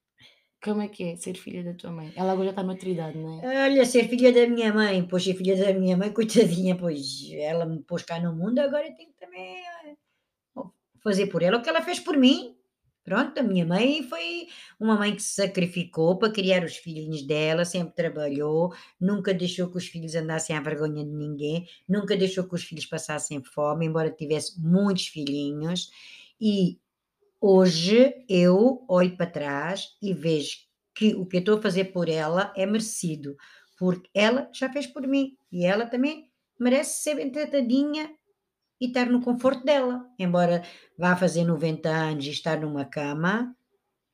como 0.64 0.82
é 0.82 0.88
que 0.88 1.04
é 1.04 1.16
ser 1.16 1.36
filha 1.36 1.64
da 1.64 1.74
tua 1.74 1.92
mãe? 1.92 2.14
Ela 2.16 2.34
agora 2.34 2.46
já 2.46 2.52
está 2.52 2.64
noutra 2.64 2.90
idade, 2.90 3.18
não 3.18 3.42
é? 3.42 3.66
Olha, 3.66 3.86
ser 3.86 4.08
filha 4.08 4.32
da 4.32 4.48
minha 4.48 4.74
mãe, 4.74 5.06
pois 5.08 5.24
ser 5.24 5.34
filha 5.34 5.58
da 5.58 5.74
minha 5.74 5.98
mãe, 5.98 6.12
coitadinha, 6.14 6.78
pois 6.78 7.30
ela 7.34 7.66
me 7.66 7.82
pôs 7.82 8.04
cá 8.04 8.20
no 8.20 8.36
mundo, 8.36 8.60
agora 8.60 8.88
eu 8.88 8.96
tenho 8.96 9.10
que 9.10 9.20
também 9.20 9.56
fazer 11.04 11.28
por 11.28 11.42
ela 11.42 11.58
o 11.58 11.62
que 11.62 11.70
ela 11.70 11.82
fez 11.82 12.00
por 12.00 12.16
mim. 12.16 12.56
Pronto, 13.04 13.40
a 13.40 13.42
minha 13.42 13.66
mãe 13.66 14.04
foi 14.04 14.48
uma 14.80 14.96
mãe 14.96 15.16
que 15.16 15.24
se 15.24 15.34
sacrificou 15.34 16.20
para 16.20 16.32
criar 16.32 16.64
os 16.64 16.76
filhinhos 16.76 17.24
dela, 17.24 17.66
sempre 17.66 17.96
trabalhou, 17.96 18.72
nunca 19.00 19.34
deixou 19.34 19.72
que 19.72 19.78
os 19.78 19.88
filhos 19.88 20.14
andassem 20.14 20.56
à 20.56 20.62
vergonha 20.62 21.04
de 21.04 21.10
ninguém, 21.10 21.68
nunca 21.90 22.16
deixou 22.16 22.44
que 22.48 22.54
os 22.54 22.64
filhos 22.64 22.86
passassem 22.86 23.44
fome, 23.44 23.88
embora 23.88 24.12
tivesse 24.12 24.62
muitos 24.62 25.08
filhinhos. 25.08 25.90
E 26.40 26.78
hoje 27.42 28.24
eu 28.30 28.86
olho 28.88 29.18
para 29.18 29.30
trás 29.30 29.98
e 30.02 30.14
vejo 30.14 30.60
que 30.94 31.16
o 31.16 31.26
que 31.26 31.38
eu 31.38 31.40
estou 31.40 31.58
a 31.58 31.62
fazer 31.62 31.86
por 31.86 32.08
ela 32.08 32.54
é 32.56 32.66
merecido, 32.66 33.36
porque 33.78 34.10
ela 34.14 34.50
já 34.54 34.72
fez 34.72 34.86
por 34.86 35.08
mim 35.08 35.36
e 35.52 35.66
ela 35.66 35.88
também 35.88 36.32
merece 36.60 37.02
ser 37.02 37.16
bem 37.16 37.32
tratadinha 37.32 38.16
e 38.80 38.88
estar 38.88 39.08
no 39.08 39.22
conforto 39.22 39.66
dela. 39.66 40.08
Embora 40.20 40.64
vá 40.98 41.16
fazer 41.16 41.44
90 41.44 41.90
anos 41.90 42.26
e 42.26 42.30
estar 42.30 42.60
numa 42.62 42.86
cama, 42.86 43.56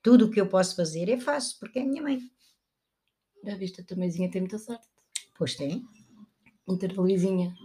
tudo 0.01 0.25
o 0.25 0.31
que 0.31 0.39
eu 0.39 0.48
posso 0.48 0.75
fazer 0.75 1.10
é 1.10 1.19
fácil, 1.19 1.57
porque 1.60 1.79
é 1.79 1.81
a 1.81 1.86
minha 1.86 2.01
mãe. 2.01 2.19
Já 3.43 3.55
viste, 3.55 3.81
a 3.81 3.84
tua 3.84 3.98
mãezinha 3.98 4.31
tem 4.31 4.41
muita 4.41 4.57
sorte. 4.57 4.88
Pois 5.38 5.55
tem, 5.55 5.86
Ter 6.79 6.91
a 6.91 7.01
Luizinha. 7.01 7.55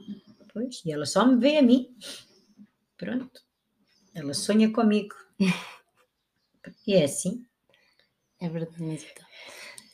pois, 0.52 0.80
e 0.84 0.92
ela 0.92 1.04
só 1.06 1.26
me 1.26 1.36
vê 1.36 1.58
a 1.58 1.62
mim. 1.62 1.88
Pronto. 2.96 3.42
Ela 4.14 4.32
sonha 4.32 4.70
comigo. 4.72 5.14
E 6.86 6.94
é 6.94 7.04
assim. 7.04 7.44
É 8.40 8.48
verdade. 8.48 9.04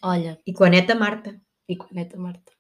Olha, 0.03 0.39
E 0.47 0.53
com 0.53 0.65
a 0.65 0.69
neta 0.71 0.95
Marta. 0.95 1.41
e 1.69 1.77
com 1.77 1.85
a 1.87 1.93
neta 1.95 2.17
Marta. 2.19 2.53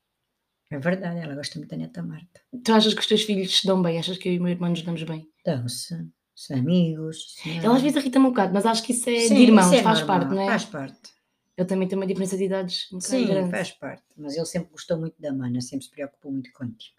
É 0.70 0.78
verdade, 0.78 1.18
ela 1.20 1.34
gosta 1.34 1.58
muito 1.58 1.70
da 1.70 1.76
neta 1.76 2.02
Marta. 2.02 2.40
Tu 2.64 2.72
achas 2.72 2.92
que 2.94 3.00
os 3.00 3.06
teus 3.06 3.22
filhos 3.22 3.58
se 3.60 3.66
dão 3.66 3.80
bem? 3.82 3.98
Achas 3.98 4.18
que 4.18 4.28
eu 4.28 4.32
e 4.34 4.38
o 4.38 4.42
meu 4.42 4.50
irmão 4.52 4.70
nos 4.70 4.82
damos 4.82 5.02
bem? 5.02 5.26
Então-se, 5.40 6.06
são 6.34 6.56
amigos. 6.58 7.36
Ela 7.62 7.76
às 7.76 7.82
vezes 7.82 7.96
irrita-me 7.96 8.26
um 8.26 8.30
bocado, 8.30 8.52
mas 8.52 8.66
acho 8.66 8.82
que 8.82 8.92
isso 8.92 9.08
é 9.08 9.20
Sim, 9.20 9.34
de 9.36 9.42
irmãos, 9.42 9.66
isso 9.66 9.74
é 9.76 9.82
faz 9.82 10.00
normal, 10.00 10.20
parte, 10.20 10.34
não 10.34 10.42
é? 10.42 10.46
Faz 10.46 10.64
parte. 10.66 11.10
Eu 11.56 11.66
também 11.66 11.88
tenho 11.88 12.00
uma 12.00 12.06
diferença 12.06 12.36
de 12.36 12.44
idades 12.44 12.86
um 12.92 12.98
bocado 12.98 13.16
Sim, 13.18 13.26
grande. 13.26 13.50
faz 13.50 13.70
parte. 13.72 14.04
Mas 14.16 14.36
ele 14.36 14.46
sempre 14.46 14.70
gostou 14.70 14.98
muito 14.98 15.20
da 15.20 15.32
mana, 15.32 15.60
sempre 15.60 15.84
se 15.86 15.90
preocupou 15.90 16.30
muito 16.30 16.52
contigo. 16.52 16.97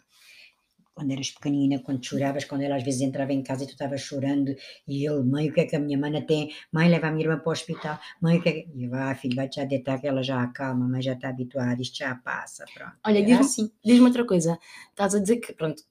Quando 0.99 1.11
eras 1.11 1.31
pequenina, 1.31 1.79
quando 1.79 2.05
choravas, 2.05 2.43
quando 2.43 2.61
ela 2.61 2.75
às 2.75 2.83
vezes 2.83 2.99
entrava 2.99 3.31
em 3.31 3.41
casa 3.41 3.63
e 3.63 3.67
tu 3.67 3.71
estavas 3.71 4.01
chorando, 4.01 4.53
e 4.85 5.07
ele, 5.07 5.23
mãe, 5.23 5.49
o 5.49 5.53
que 5.53 5.61
é 5.61 5.65
que 5.65 5.75
a 5.77 5.79
minha 5.79 5.97
mana 5.97 6.21
tem? 6.21 6.53
Mãe, 6.73 6.89
leva 6.89 7.07
a 7.07 7.11
minha 7.11 7.23
irmã 7.23 7.39
para 7.39 7.47
o 7.47 7.53
hospital. 7.53 7.97
Mãe, 8.21 8.37
o 8.37 8.41
que 8.41 8.49
é 8.49 8.51
que. 8.51 8.69
E 8.75 8.83
eu, 8.83 8.93
ah, 8.93 9.15
filho, 9.15 9.33
vai-te 9.33 9.55
já 9.55 9.63
deitar 9.63 9.97
que 10.01 10.07
ela 10.07 10.21
já 10.21 10.43
acalma, 10.43 10.89
mas 10.89 11.05
já 11.05 11.13
está 11.13 11.29
habituada, 11.29 11.81
isto 11.81 11.97
já 11.99 12.13
passa, 12.15 12.65
pronto. 12.73 12.97
Olha, 13.05 13.21
diz-me 13.21 13.39
assim. 13.39 13.71
diz 13.81 14.01
outra 14.01 14.25
coisa. 14.25 14.59
Estás 14.89 15.15
a 15.15 15.19
dizer 15.19 15.37
que, 15.37 15.53
pronto, 15.53 15.81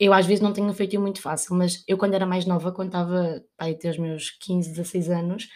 eu 0.00 0.14
às 0.14 0.24
vezes 0.24 0.40
não 0.40 0.54
tenho 0.54 0.72
feito 0.72 0.98
muito 0.98 1.20
fácil, 1.20 1.54
mas 1.54 1.84
eu 1.86 1.98
quando 1.98 2.14
era 2.14 2.24
mais 2.24 2.46
nova, 2.46 2.72
quando 2.72 2.88
estava 2.88 3.44
aí 3.58 3.72
até 3.74 3.90
os 3.90 3.98
meus 3.98 4.30
15, 4.30 4.70
16 4.70 5.10
anos, 5.10 5.48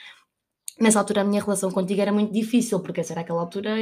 nessa 0.81 0.99
altura 1.01 1.21
a 1.23 1.25
minha 1.25 1.43
relação 1.43 1.71
contigo 1.71 2.01
era 2.01 2.13
muito 2.13 2.33
difícil, 2.33 2.81
porque 2.81 3.01
essa 3.01 3.13
era 3.13 3.21
aquela 3.23 3.41
altura 3.41 3.77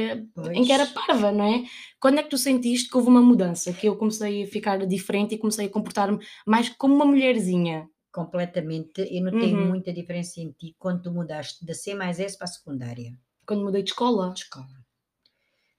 em 0.53 0.63
que 0.63 0.71
era 0.71 0.85
Pois. 0.85 1.05
parva, 1.07 1.31
não 1.31 1.45
é? 1.45 1.63
Quando 1.99 2.19
é 2.19 2.23
que 2.23 2.29
tu 2.29 2.37
sentiste 2.37 2.89
que 2.89 2.97
houve 2.97 3.09
uma 3.09 3.21
mudança, 3.21 3.73
que 3.73 3.87
eu 3.87 3.95
comecei 3.97 4.43
a 4.43 4.47
ficar 4.47 4.85
diferente 4.85 5.35
e 5.35 5.37
comecei 5.37 5.67
a 5.67 5.69
comportar-me 5.69 6.19
mais 6.45 6.69
como 6.69 6.95
uma 6.95 7.05
mulherzinha? 7.05 7.87
Completamente. 8.11 9.01
Eu 9.15 9.23
notei 9.23 9.53
Uhum. 9.53 9.67
muita 9.67 9.93
diferença 9.93 10.39
em 10.41 10.51
ti 10.51 10.75
quando 10.79 11.03
tu 11.03 11.11
mudaste 11.11 11.65
da 11.65 11.73
C 11.73 11.93
mais 11.93 12.19
S 12.19 12.37
para 12.37 12.45
a 12.45 12.47
secundária. 12.51 13.11
Quando 13.45 13.63
mudei 13.63 13.83
de 13.83 13.91
escola? 13.91 14.33
de 14.33 14.41
escola. 14.41 14.67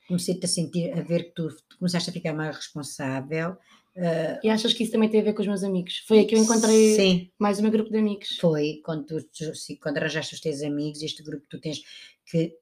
Comecei-te 0.06 0.44
a 0.46 0.48
sentir, 0.48 0.92
a 0.98 1.02
ver 1.02 1.24
que 1.24 1.32
tu, 1.34 1.48
tu 1.68 1.76
começaste 1.78 2.08
a 2.08 2.12
ficar 2.12 2.32
mais 2.32 2.56
responsável. 2.56 3.56
Ah, 3.98 4.40
E 4.42 4.48
achas 4.48 4.72
que 4.72 4.82
isso 4.82 4.92
também 4.92 5.08
tem 5.08 5.20
a 5.20 5.24
ver 5.24 5.34
com 5.34 5.42
os 5.42 5.48
meus 5.48 5.62
amigos? 5.64 5.98
Foi 6.06 6.18
aí 6.20 6.26
que 6.26 6.34
eu 6.34 6.38
encontrei 6.42 6.96
Sim, 6.96 7.30
mais 7.38 7.58
o 7.58 7.62
meu 7.62 7.70
grupo 7.70 7.90
de 7.90 7.98
amigos. 7.98 8.28
foi 8.40 8.80
quando, 8.84 9.04
tu, 9.06 9.22
tu- 9.32 9.54
sim, 9.54 9.76
quando 9.76 9.98
arranjaste 9.98 10.34
os 10.34 10.40
teus 10.40 10.62
amigos, 10.62 11.02
este 11.02 11.22
grupo 11.22 11.42
que 11.44 11.48
tu 11.48 11.60
tens, 11.60 11.80
que 12.26 12.54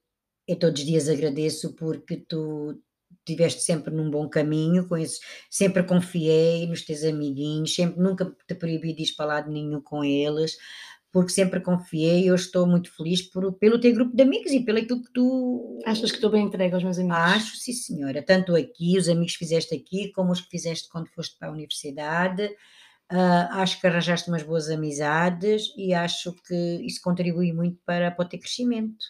eu 0.49 0.59
todos 0.59 0.81
os 0.81 0.87
dias 0.87 1.09
agradeço 1.09 1.75
porque 1.75 2.17
tu 2.17 2.81
estiveste 3.21 3.63
sempre 3.63 3.93
num 3.95 4.11
bom 4.11 4.29
caminho, 4.29 4.89
com 4.89 4.97
esses, 4.97 5.21
sempre 5.51 5.83
confiei 5.83 6.67
nos 6.67 6.83
teus 6.85 7.03
amiguinhos, 7.05 7.75
sempre 7.75 8.01
nunca 8.01 8.25
te 8.47 8.55
proibi 8.55 8.93
de 8.95 9.03
ir 9.05 9.15
para 9.17 9.27
lado 9.27 9.51
nenhum 9.51 9.81
com 9.81 10.05
eles, 10.05 10.57
porque 11.17 11.33
sempre 11.33 11.61
confiei 11.61 12.25
e 12.25 12.27
eu 12.27 12.35
estou 12.35 12.67
muito 12.67 12.95
feliz 12.95 13.23
por, 13.23 13.51
pelo 13.55 13.81
teu 13.81 13.91
grupo 13.95 14.15
de 14.15 14.23
amigos 14.23 14.53
e 14.53 14.61
pelo 14.61 14.77
aquilo 14.77 15.03
que 15.03 15.11
tu 15.15 15.81
Achas 15.87 16.11
que 16.11 16.19
estou 16.19 16.31
bem 16.31 16.45
entregue 16.45 16.75
aos 16.75 16.85
meus 16.85 16.99
amigos? 16.99 17.17
Acho, 17.17 17.57
sim, 17.57 17.73
senhora. 17.73 18.23
Tanto 18.23 18.55
aqui, 18.55 18.99
os 18.99 19.09
amigos 19.09 19.33
que 19.33 19.39
fizeste 19.39 19.75
aqui, 19.75 20.13
como 20.13 20.31
os 20.31 20.43
que 20.43 20.51
fizeste 20.51 20.91
quando 20.91 21.09
foste 21.09 21.35
para 21.39 21.49
a 21.49 21.53
universidade. 21.53 22.55
Ah, 23.09 23.63
acho 23.63 23.81
que 23.81 23.87
arranjaste 23.87 24.29
umas 24.29 24.43
boas 24.43 24.69
amizades 24.69 25.73
e 25.75 25.95
acho 25.95 26.35
que 26.47 26.55
isso 26.85 27.01
contribui 27.03 27.51
muito 27.51 27.81
para, 27.87 28.11
para 28.11 28.27
o 28.27 28.29
teu 28.29 28.39
crescimento. 28.39 29.03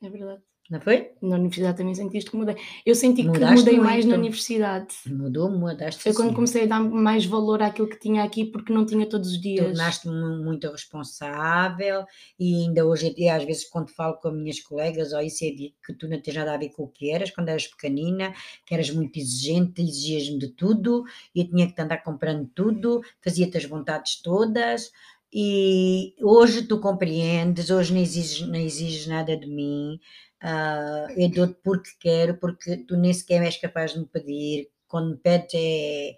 É 0.00 0.08
verdade. 0.08 0.49
Não 0.70 0.80
foi? 0.80 1.10
Na 1.20 1.34
universidade 1.34 1.78
também 1.78 1.96
sentiste 1.96 2.30
que 2.30 2.36
mudei. 2.36 2.54
Eu 2.86 2.94
senti 2.94 3.22
que 3.22 3.28
Mudaste 3.28 3.56
mudei 3.56 3.78
mais 3.78 4.04
na 4.04 4.10
muito. 4.10 4.20
universidade. 4.20 4.94
Mudou, 5.06 5.50
mudaste. 5.50 6.00
Foi 6.00 6.14
quando 6.14 6.32
comecei 6.32 6.62
a 6.62 6.66
dar 6.66 6.80
mais 6.80 7.26
valor 7.26 7.60
àquilo 7.60 7.88
que 7.88 7.98
tinha 7.98 8.22
aqui, 8.22 8.44
porque 8.44 8.72
não 8.72 8.86
tinha 8.86 9.04
todos 9.04 9.32
os 9.32 9.40
dias. 9.40 9.66
Tornaste-me 9.66 10.44
muito 10.44 10.70
responsável 10.70 12.04
e 12.38 12.54
ainda 12.62 12.86
hoje 12.86 13.08
em 13.08 13.14
dia, 13.14 13.34
às 13.34 13.42
vezes, 13.44 13.68
quando 13.68 13.90
falo 13.90 14.14
com 14.18 14.28
as 14.28 14.34
minhas 14.34 14.60
colegas, 14.60 15.12
ou 15.12 15.20
isso 15.20 15.44
é 15.44 15.50
dito 15.50 15.74
que 15.84 15.92
tu 15.92 16.06
não 16.06 16.20
tens 16.20 16.36
nada 16.36 16.54
a 16.54 16.56
ver 16.56 16.68
com 16.68 16.84
o 16.84 16.88
que 16.88 17.10
eras 17.10 17.32
quando 17.32 17.48
eras 17.48 17.66
pequenina, 17.66 18.32
que 18.64 18.72
eras 18.72 18.90
muito 18.90 19.18
exigente, 19.18 19.82
exigias-me 19.82 20.38
de 20.38 20.48
tudo, 20.50 21.02
e 21.34 21.40
eu 21.40 21.48
tinha 21.48 21.66
que 21.66 21.74
te 21.74 21.82
andar 21.82 21.98
comprando 22.04 22.48
tudo, 22.54 23.00
fazia-te 23.20 23.56
as 23.56 23.64
vontades 23.64 24.22
todas, 24.22 24.92
e 25.32 26.14
hoje 26.20 26.62
tu 26.62 26.78
compreendes, 26.80 27.70
hoje 27.70 27.92
não 27.92 28.00
exiges, 28.00 28.40
não 28.46 28.56
exiges 28.56 29.06
nada 29.06 29.36
de 29.36 29.46
mim, 29.46 29.98
ah, 30.42 31.06
eu 31.16 31.28
dou-te 31.30 31.54
porque 31.62 31.90
quero, 32.00 32.36
porque 32.38 32.76
tu 32.78 32.96
nem 32.96 33.12
sequer 33.12 33.42
és 33.42 33.56
capaz 33.56 33.92
de 33.92 34.00
me 34.00 34.06
pedir, 34.06 34.70
quando 34.88 35.10
me 35.10 35.16
pedes 35.16 35.52
é, 35.54 36.16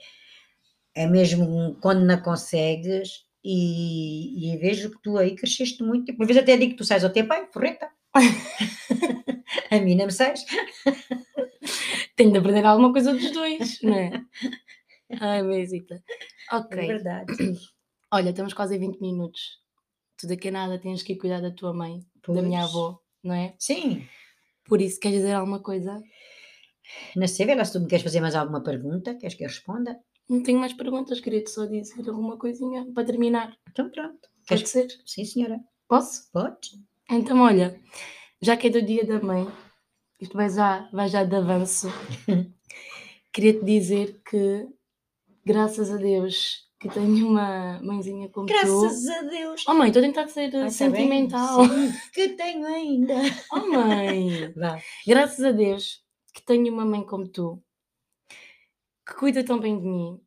é 0.94 1.06
mesmo 1.06 1.76
quando 1.80 2.04
não 2.04 2.20
consegues, 2.22 3.26
e, 3.44 4.52
e 4.52 4.56
vejo 4.58 4.90
que 4.90 5.02
tu 5.02 5.18
aí 5.18 5.34
cresceste 5.34 5.82
muito, 5.82 6.10
e 6.10 6.16
por 6.16 6.26
vezes 6.26 6.42
até 6.42 6.56
digo 6.56 6.72
que 6.72 6.78
tu 6.78 6.84
sais 6.84 7.02
ao 7.04 7.10
teu 7.10 7.26
pai, 7.26 7.46
forreta. 7.52 7.90
A 9.70 9.80
mim 9.80 9.94
não 9.94 10.06
me 10.06 10.12
sais. 10.12 10.44
Tenho 12.16 12.32
de 12.32 12.38
aprender 12.38 12.64
alguma 12.64 12.92
coisa 12.92 13.12
dos 13.12 13.30
dois, 13.32 13.80
não 13.82 13.94
é? 13.94 14.22
Ai, 15.20 15.42
Mesita. 15.42 16.02
É 16.50 16.56
Ok. 16.56 16.86
verdade. 16.86 17.32
Olha, 18.12 18.30
estamos 18.30 18.52
quase 18.54 18.74
a 18.76 18.78
20 18.78 19.00
minutos. 19.00 19.58
Tu 20.18 20.26
daqui 20.26 20.48
a 20.48 20.52
nada 20.52 20.78
tens 20.78 21.02
que 21.02 21.14
ir 21.14 21.16
cuidar 21.16 21.40
da 21.40 21.50
tua 21.50 21.72
mãe, 21.72 22.00
da 22.28 22.42
minha 22.42 22.60
Pois. 22.60 22.70
avó, 22.70 23.00
não 23.22 23.34
é? 23.34 23.54
Sim. 23.58 24.06
Por 24.64 24.80
isso, 24.80 25.00
queres 25.00 25.18
dizer 25.18 25.32
alguma 25.32 25.60
coisa? 25.60 26.02
Não 27.16 27.26
sei, 27.26 27.54
lá 27.54 27.64
se 27.64 27.72
tu 27.72 27.80
me 27.80 27.86
queres 27.86 28.02
fazer 28.02 28.20
mais 28.20 28.34
alguma 28.34 28.62
pergunta, 28.62 29.14
queres 29.14 29.34
que 29.34 29.44
eu 29.44 29.48
responda? 29.48 29.98
Não 30.28 30.42
tenho 30.42 30.58
mais 30.58 30.72
perguntas, 30.72 31.20
queria-te 31.20 31.50
só 31.50 31.66
dizer 31.66 32.08
alguma 32.08 32.38
coisinha 32.38 32.86
para 32.94 33.04
terminar. 33.04 33.56
Então 33.70 33.90
pronto. 33.90 34.28
Pode 34.46 34.68
ser? 34.68 34.88
Sim, 35.06 35.24
senhora. 35.24 35.60
Posso? 35.88 36.30
Podes? 36.32 36.78
Então, 37.10 37.40
olha, 37.40 37.78
já 38.40 38.56
que 38.56 38.68
é 38.68 38.70
do 38.70 38.82
dia 38.82 39.04
da 39.04 39.20
mãe, 39.20 39.46
isto 40.20 40.36
vai 40.36 40.48
já, 40.48 40.88
vai 40.92 41.08
já 41.08 41.24
de 41.24 41.34
avanço, 41.36 41.88
queria-te 43.32 43.64
dizer 43.64 44.22
que, 44.24 44.68
graças 45.44 45.90
a 45.90 45.96
Deus, 45.96 46.70
que 46.82 46.88
tenho 46.88 47.28
uma 47.28 47.80
mãezinha 47.80 48.28
como 48.28 48.46
tu. 48.46 48.52
Graças 48.52 49.06
a 49.08 49.22
Deus. 49.22 49.64
Oh 49.68 49.74
mãe, 49.74 49.88
estou 49.88 50.02
a 50.02 50.06
tentar 50.06 50.26
ser 50.26 50.50
tá 50.50 50.62
bem. 50.62 50.70
sentimental. 50.70 51.60
Que 52.12 52.30
tenho 52.30 52.66
ainda. 52.66 53.14
Oh 53.52 53.70
mãe, 53.70 54.52
Vá. 54.56 54.80
graças 55.06 55.44
a 55.44 55.52
Deus 55.52 56.02
que 56.34 56.42
tenho 56.44 56.72
uma 56.72 56.84
mãe 56.84 57.04
como 57.04 57.28
tu, 57.28 57.62
que 59.06 59.14
cuida 59.14 59.44
tão 59.44 59.60
bem 59.60 59.78
de 59.78 59.86
mim 59.86 60.20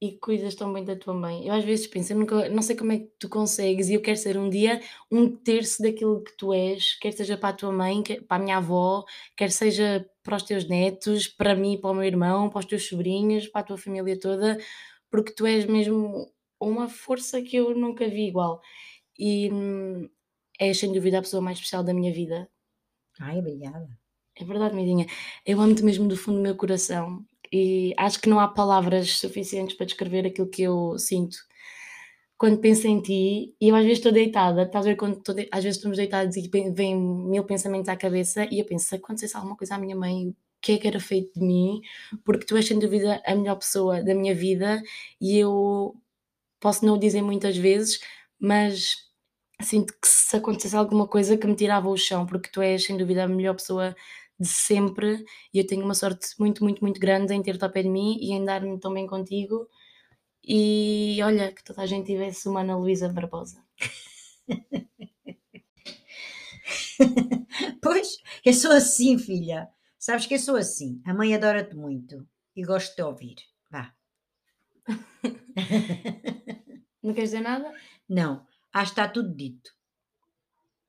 e 0.00 0.10
que 0.10 0.18
cuidas 0.18 0.56
tão 0.56 0.72
bem 0.72 0.84
da 0.84 0.96
tua 0.96 1.14
mãe. 1.14 1.46
Eu 1.46 1.54
às 1.54 1.64
vezes 1.64 1.86
penso, 1.86 2.12
eu 2.12 2.18
nunca, 2.18 2.48
não 2.48 2.60
sei 2.60 2.74
como 2.74 2.90
é 2.90 2.98
que 2.98 3.10
tu 3.18 3.28
consegues 3.28 3.88
e 3.88 3.94
eu 3.94 4.02
quero 4.02 4.16
ser 4.16 4.36
um 4.36 4.50
dia 4.50 4.80
um 5.10 5.30
terço 5.30 5.80
daquilo 5.80 6.24
que 6.24 6.36
tu 6.36 6.52
és, 6.52 6.98
quer 6.98 7.12
seja 7.12 7.36
para 7.36 7.50
a 7.50 7.56
tua 7.56 7.70
mãe, 7.70 8.02
quer 8.02 8.20
para 8.22 8.42
a 8.42 8.44
minha 8.44 8.56
avó, 8.56 9.04
quer 9.36 9.52
seja 9.52 10.04
para 10.24 10.36
os 10.36 10.42
teus 10.42 10.68
netos, 10.68 11.28
para 11.28 11.54
mim, 11.54 11.78
para 11.80 11.90
o 11.90 11.94
meu 11.94 12.04
irmão, 12.04 12.50
para 12.50 12.58
os 12.58 12.64
teus 12.64 12.88
sobrinhos, 12.88 13.46
para 13.46 13.60
a 13.60 13.64
tua 13.64 13.78
família 13.78 14.18
toda, 14.18 14.58
porque 15.14 15.32
tu 15.32 15.46
és 15.46 15.64
mesmo 15.64 16.28
uma 16.60 16.88
força 16.88 17.40
que 17.40 17.56
eu 17.56 17.72
nunca 17.72 18.08
vi 18.08 18.26
igual. 18.26 18.60
E 19.16 19.48
hum, 19.52 20.08
és 20.58 20.76
sem 20.76 20.92
dúvida 20.92 21.18
a 21.18 21.22
pessoa 21.22 21.40
mais 21.40 21.58
especial 21.58 21.84
da 21.84 21.94
minha 21.94 22.12
vida. 22.12 22.50
Ai, 23.20 23.38
obrigada. 23.38 23.88
É 24.34 24.44
verdade, 24.44 24.74
Midinha. 24.74 25.06
Eu 25.46 25.60
amo-te 25.60 25.84
mesmo 25.84 26.08
do 26.08 26.16
fundo 26.16 26.38
do 26.38 26.42
meu 26.42 26.56
coração 26.56 27.24
e 27.52 27.94
acho 27.96 28.20
que 28.20 28.28
não 28.28 28.40
há 28.40 28.48
palavras 28.48 29.12
suficientes 29.12 29.76
para 29.76 29.86
descrever 29.86 30.26
aquilo 30.26 30.50
que 30.50 30.62
eu 30.62 30.98
sinto 30.98 31.36
quando 32.36 32.58
penso 32.58 32.88
em 32.88 33.00
ti. 33.00 33.54
E 33.60 33.68
eu 33.68 33.76
às 33.76 33.82
vezes 33.84 33.98
estou 33.98 34.10
deitada, 34.10 34.64
estás 34.64 34.84
a 34.84 34.88
ver 34.88 34.96
quando 34.96 35.22
de... 35.32 35.48
às 35.52 35.62
vezes 35.62 35.76
estamos 35.76 35.96
deitados 35.96 36.36
e 36.36 36.50
vêm 36.74 36.96
mil 36.96 37.44
pensamentos 37.44 37.88
à 37.88 37.96
cabeça 37.96 38.48
e 38.50 38.58
eu 38.58 38.66
penso, 38.66 38.86
se 38.86 38.96
acontecesse 38.96 39.36
alguma 39.36 39.56
coisa 39.56 39.76
à 39.76 39.78
minha 39.78 39.94
mãe, 39.94 40.34
que 40.64 40.72
é 40.72 40.78
que 40.78 40.88
era 40.88 40.98
feito 41.00 41.38
de 41.38 41.46
mim? 41.46 41.80
Porque 42.24 42.46
tu 42.46 42.56
és 42.56 42.66
sem 42.66 42.78
dúvida 42.78 43.22
a 43.26 43.34
melhor 43.34 43.56
pessoa 43.56 44.02
da 44.02 44.14
minha 44.14 44.34
vida 44.34 44.82
e 45.20 45.38
eu 45.38 45.94
posso 46.60 46.84
não 46.86 46.94
o 46.94 46.98
dizer 46.98 47.22
muitas 47.22 47.56
vezes, 47.56 48.00
mas 48.40 48.96
sinto 49.62 49.92
que 50.00 50.08
se 50.08 50.36
acontecesse 50.36 50.76
alguma 50.76 51.06
coisa 51.06 51.36
que 51.36 51.46
me 51.46 51.54
tirava 51.56 51.88
o 51.88 51.96
chão, 51.96 52.26
porque 52.26 52.50
tu 52.50 52.62
és 52.62 52.84
sem 52.84 52.96
dúvida 52.96 53.24
a 53.24 53.28
melhor 53.28 53.54
pessoa 53.54 53.94
de 54.40 54.48
sempre 54.48 55.24
e 55.52 55.58
eu 55.58 55.66
tenho 55.66 55.84
uma 55.84 55.94
sorte 55.94 56.28
muito, 56.38 56.64
muito, 56.64 56.80
muito 56.82 57.00
grande 57.00 57.34
em 57.34 57.42
ter-te 57.42 57.64
ao 57.64 57.70
pé 57.70 57.82
de 57.82 57.88
mim 57.90 58.18
e 58.20 58.32
em 58.32 58.44
dar-me 58.44 58.78
tão 58.80 58.92
bem 58.94 59.06
contigo. 59.06 59.68
E 60.46 61.18
olha, 61.22 61.52
que 61.52 61.64
toda 61.64 61.82
a 61.82 61.86
gente 61.86 62.06
tivesse 62.06 62.48
uma 62.48 62.60
Ana 62.62 62.76
Luísa 62.76 63.08
Barbosa. 63.08 63.62
pois, 67.82 68.18
eu 68.44 68.52
sou 68.54 68.72
assim, 68.72 69.18
filha. 69.18 69.68
Sabes 70.04 70.26
que 70.26 70.34
eu 70.34 70.38
sou 70.38 70.56
assim. 70.56 71.00
A 71.06 71.14
mãe 71.14 71.34
adora-te 71.34 71.74
muito 71.74 72.28
e 72.54 72.62
gosto 72.62 72.90
de 72.90 72.96
te 72.96 73.02
ouvir. 73.02 73.36
Vá. 73.70 73.96
Não 77.02 77.14
queres 77.14 77.30
dizer 77.30 77.40
nada? 77.40 77.72
Não, 78.06 78.46
acho 78.70 78.92
que 78.92 79.00
está 79.00 79.10
tudo 79.10 79.34
dito. 79.34 79.70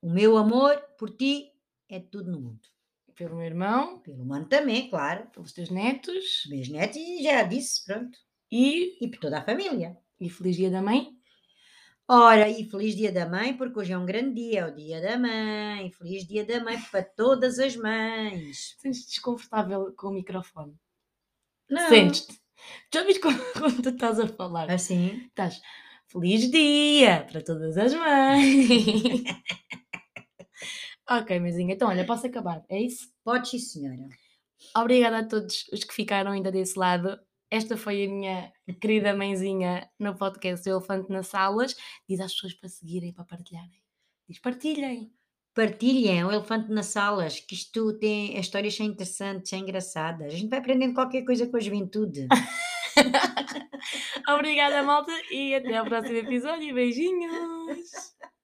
O 0.02 0.10
meu 0.10 0.36
amor 0.36 0.78
por 0.98 1.16
ti 1.16 1.50
é 1.88 1.98
tudo 1.98 2.30
no 2.30 2.42
mundo. 2.42 2.68
Pelo 3.14 3.36
meu 3.36 3.46
irmão. 3.46 4.00
Pelo 4.00 4.22
mano 4.22 4.50
também, 4.50 4.90
claro. 4.90 5.30
Pelos 5.30 5.54
teus 5.54 5.70
netos. 5.70 6.46
Meus 6.50 6.68
netos, 6.68 6.98
e 6.98 7.22
já 7.22 7.42
disse, 7.42 7.86
pronto. 7.86 8.18
E. 8.52 9.02
E 9.02 9.08
por 9.08 9.18
toda 9.18 9.38
a 9.38 9.44
família. 9.46 9.96
E 10.20 10.28
feliz 10.28 10.56
dia 10.56 10.70
da 10.70 10.82
mãe. 10.82 11.15
Ora, 12.08 12.48
e 12.48 12.64
feliz 12.70 12.94
dia 12.94 13.10
da 13.10 13.28
mãe, 13.28 13.56
porque 13.56 13.80
hoje 13.80 13.92
é 13.92 13.98
um 13.98 14.06
grande 14.06 14.34
dia, 14.34 14.60
é 14.60 14.66
o 14.66 14.74
dia 14.74 15.00
da 15.00 15.18
mãe. 15.18 15.90
Feliz 15.90 16.24
dia 16.24 16.44
da 16.44 16.62
mãe 16.62 16.80
para 16.80 17.02
todas 17.02 17.58
as 17.58 17.74
mães. 17.74 18.76
Sentes 18.78 19.06
desconfortável 19.06 19.92
com 19.96 20.08
o 20.08 20.12
microfone? 20.12 20.76
Não. 21.68 21.88
Sentes-te? 21.88 22.40
Já 22.94 23.02
viste 23.02 23.20
como 23.20 23.36
tu 23.82 23.88
estás 23.88 24.20
a 24.20 24.28
falar? 24.28 24.70
Assim? 24.70 25.26
Estás. 25.26 25.60
Feliz 26.06 26.48
dia 26.48 27.26
para 27.28 27.42
todas 27.42 27.76
as 27.76 27.92
mães. 27.92 29.24
ok, 31.10 31.40
mesinha. 31.40 31.74
Então, 31.74 31.88
olha, 31.88 32.06
posso 32.06 32.28
acabar, 32.28 32.64
é 32.68 32.82
isso? 32.82 33.08
Pode 33.24 33.48
sim, 33.48 33.58
senhora. 33.58 34.08
Obrigada 34.76 35.18
a 35.18 35.24
todos 35.24 35.66
os 35.72 35.82
que 35.82 35.92
ficaram 35.92 36.30
ainda 36.30 36.52
desse 36.52 36.78
lado. 36.78 37.18
Esta 37.50 37.76
foi 37.76 38.04
a 38.04 38.08
minha 38.08 38.52
querida 38.80 39.14
mãezinha 39.14 39.88
no 39.98 40.16
podcast 40.16 40.68
Elefante 40.68 41.10
nas 41.10 41.28
Salas. 41.28 41.76
Diz 42.08 42.20
às 42.20 42.32
pessoas 42.32 42.54
para 42.54 42.68
seguirem, 42.68 43.12
para 43.12 43.24
partilharem. 43.24 43.82
Diz 44.28 44.40
partilhem. 44.40 45.12
Partilhem 45.54 46.24
o 46.24 46.32
Elefante 46.32 46.70
nas 46.70 46.86
Salas, 46.86 47.40
que 47.40 47.54
isto 47.54 47.96
tem 47.98 48.34
as 48.34 48.46
histórias 48.46 48.74
são 48.74 48.84
interessantes, 48.84 49.48
são 49.48 49.58
engraçadas. 49.58 50.34
A 50.34 50.36
gente 50.36 50.50
vai 50.50 50.58
aprendendo 50.58 50.94
qualquer 50.94 51.24
coisa 51.24 51.46
com 51.46 51.56
a 51.56 51.60
juventude. 51.60 52.26
Obrigada, 54.28 54.82
malta, 54.82 55.12
e 55.30 55.54
até 55.54 55.76
ao 55.76 55.86
próximo 55.86 56.18
episódio. 56.18 56.74
Beijinhos! 56.74 57.90